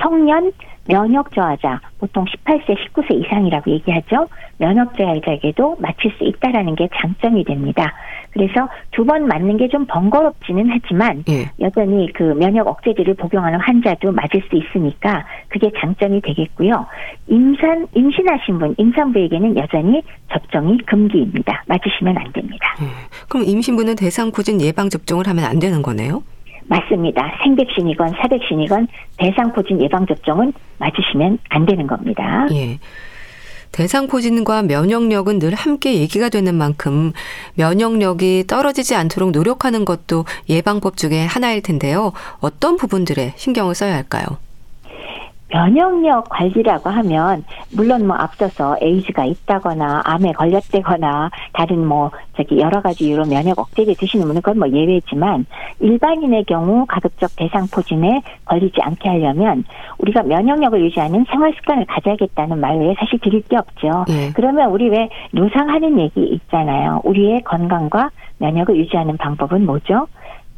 성년 0.02 0.52
면역 0.88 1.34
저하자 1.34 1.80
보통 2.00 2.26
18세 2.26 2.76
19세 2.94 3.14
이상이라고 3.26 3.72
얘기하죠. 3.72 4.28
면역 4.58 4.96
저하자에게도 4.98 5.78
맞힐 5.80 6.12
수 6.18 6.24
있다라는 6.26 6.76
게 6.76 6.90
장점이 6.96 7.44
됩니다. 7.46 7.94
그래서 8.32 8.68
두 8.92 9.06
번 9.06 9.28
맞는 9.28 9.58
게 9.58 9.68
좀 9.68 9.86
번거롭지는 9.88 10.70
하지만 10.70 11.24
예. 11.30 11.50
여전히 11.60 12.12
그 12.14 12.24
면역 12.24 12.68
억제제를 12.68 13.14
복용하는 13.16 13.60
환자도 13.60 14.12
맞을 14.12 14.42
수 14.50 14.56
있으니까 14.56 15.26
그게 15.48 15.72
장점이 15.80 16.22
되겠고요. 16.22 16.86
임산 17.28 17.88
임신하신 17.96 18.60
분 18.60 18.76
임산부에게는 18.78 19.56
여전히 19.58 20.02
접종이 20.32 20.78
금기입니다. 20.86 21.64
맞으시면 21.68 22.18
안 22.18 22.32
됩니다. 22.34 22.76
예. 22.82 22.86
그럼 23.30 23.46
임신부는 23.48 23.96
대상포진 23.96 24.62
예방 24.62 24.90
접종을 24.90 25.28
하면 25.28 25.46
안 25.46 25.60
되는 25.60 25.82
거네요? 25.82 26.24
맞습니다. 26.66 27.40
생백신이건 27.44 28.14
사백신이건 28.22 28.88
대상포진 29.18 29.82
예방접종은 29.82 30.54
맞으시면 30.78 31.40
안 31.50 31.66
되는 31.66 31.88
겁니다. 31.88 32.48
예. 32.52 32.80
대상포진과 33.72 34.64
면역력은 34.64 35.40
늘 35.40 35.56
함께 35.56 35.96
얘기가 35.96 36.30
되는 36.30 36.56
만큼 36.56 37.12
면역력이 37.56 38.46
떨어지지 38.48 38.96
않도록 38.96 39.32
노력하는 39.32 39.84
것도 39.84 40.26
예방법 40.48 40.96
중에 40.96 41.26
하나일 41.26 41.62
텐데요. 41.62 42.14
어떤 42.40 42.78
부분들에 42.78 43.34
신경을 43.36 43.74
써야 43.74 43.96
할까요? 43.96 44.26
면역력 45.54 46.30
관리라고 46.30 46.90
하면 46.90 47.44
물론 47.76 48.08
뭐 48.08 48.16
앞서서 48.16 48.76
에이즈가 48.82 49.26
있다거나 49.26 50.02
암에 50.04 50.32
걸렸다거나 50.32 51.30
다른 51.54 51.86
뭐 51.86 52.10
저기 52.36 52.60
여러 52.60 52.82
가지 52.82 53.06
이유로 53.06 53.26
면역 53.26 53.60
억제제 53.60 53.94
드시는 53.94 54.26
분은 54.26 54.42
그건 54.42 54.58
뭐 54.58 54.68
예외지만 54.70 55.46
일반인의 55.80 56.46
경우 56.46 56.86
가급적 56.88 57.30
대상포진에 57.36 58.24
걸리지 58.46 58.82
않게 58.82 59.08
하려면 59.08 59.64
우리가 60.00 60.24
면역력을 60.24 60.84
유지하는 60.86 61.24
생활 61.30 61.54
습관을 61.54 61.86
가져야겠다는 61.86 62.60
말 62.60 62.80
외에 62.80 62.96
사실 62.98 63.20
드릴 63.20 63.44
게 63.44 63.56
없죠. 63.56 64.06
네. 64.08 64.32
그러면 64.34 64.72
우리 64.72 64.90
왜 64.90 65.10
노상하는 65.32 66.00
얘기 66.00 66.24
있잖아요. 66.24 67.02
우리의 67.04 67.44
건강과 67.44 68.10
면역을 68.40 68.76
유지하는 68.76 69.18
방법은 69.18 69.66
뭐죠? 69.66 70.08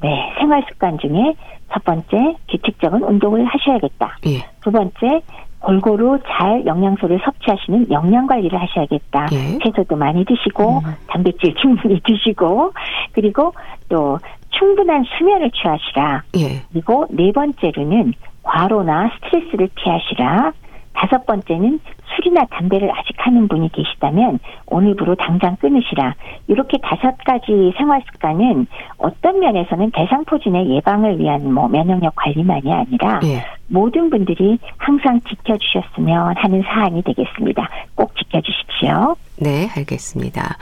네, 0.06 0.32
생활 0.38 0.64
습관 0.70 1.00
중에 1.00 1.34
첫 1.74 1.84
번째 1.84 2.36
규칙적인 2.48 3.02
운동을 3.02 3.44
하셔야겠다. 3.44 4.20
예. 4.28 4.46
두 4.62 4.72
번째 4.72 5.24
골고루 5.58 6.20
잘 6.28 6.64
영양소를 6.64 7.20
섭취하시는 7.26 7.90
영양 7.90 8.28
관리를 8.28 8.62
하셔야겠다. 8.62 9.26
예. 9.32 9.58
채소도 9.64 9.96
많이 9.96 10.24
드시고 10.24 10.78
음. 10.86 10.94
단백질 11.08 11.56
충분히 11.56 12.00
드시고 12.06 12.72
그리고 13.14 13.52
또 13.90 14.20
충분한 14.52 15.06
수면을 15.18 15.50
취하시라. 15.50 16.24
예. 16.38 16.62
그리고 16.72 17.08
네 17.10 17.32
번째로는 17.32 18.14
과로나 18.44 19.10
스트레스를 19.16 19.70
피하시라. 19.74 20.54
다섯 20.96 21.26
번째는 21.26 21.80
술이나 22.16 22.46
담배를 22.46 22.90
아직 22.92 23.16
하는 23.18 23.48
분이 23.48 23.72
계시다면 23.72 24.40
오늘부로 24.68 25.16
당장 25.16 25.56
끊으시라. 25.58 26.16
이렇게 26.48 26.78
다섯 26.82 27.16
가지 27.26 27.74
생활 27.78 28.02
습관은 28.12 28.68
어떤 28.98 29.40
면에서는 29.40 29.92
대상포진의 29.92 30.70
예방을 30.76 31.20
위한 31.20 31.54
뭐 31.54 31.68
면역력 31.68 32.14
관리만이 32.16 32.74
아니라 32.74 33.20
네. 33.20 33.44
모든 33.68 34.10
분들이 34.10 34.58
항상 34.78 35.20
지켜주셨으면 35.22 36.36
하는 36.38 36.62
사안이 36.62 37.04
되겠습니다. 37.04 37.70
꼭 37.96 38.16
지켜주십시오. 38.16 39.16
네, 39.40 39.68
알겠습니다. 39.76 40.58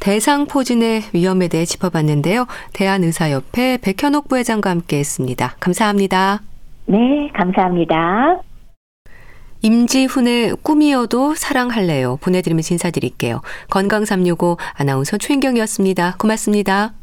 대상포진의 0.00 1.02
위험에 1.14 1.46
대해 1.48 1.64
짚어봤는데요. 1.64 2.46
대한의사협회 2.74 3.78
백현옥 3.82 4.28
부회장과 4.28 4.70
함께했습니다. 4.70 5.54
감사합니다. 5.60 6.40
네, 6.86 7.28
감사합니다. 7.32 8.40
임지훈의 9.62 10.56
꿈이어도 10.62 11.34
사랑할래요. 11.34 12.18
보내드리면서 12.20 12.74
인사드릴게요. 12.74 13.40
건강365 13.70 14.58
아나운서 14.74 15.18
최인경이었습니다. 15.18 16.16
고맙습니다. 16.18 16.94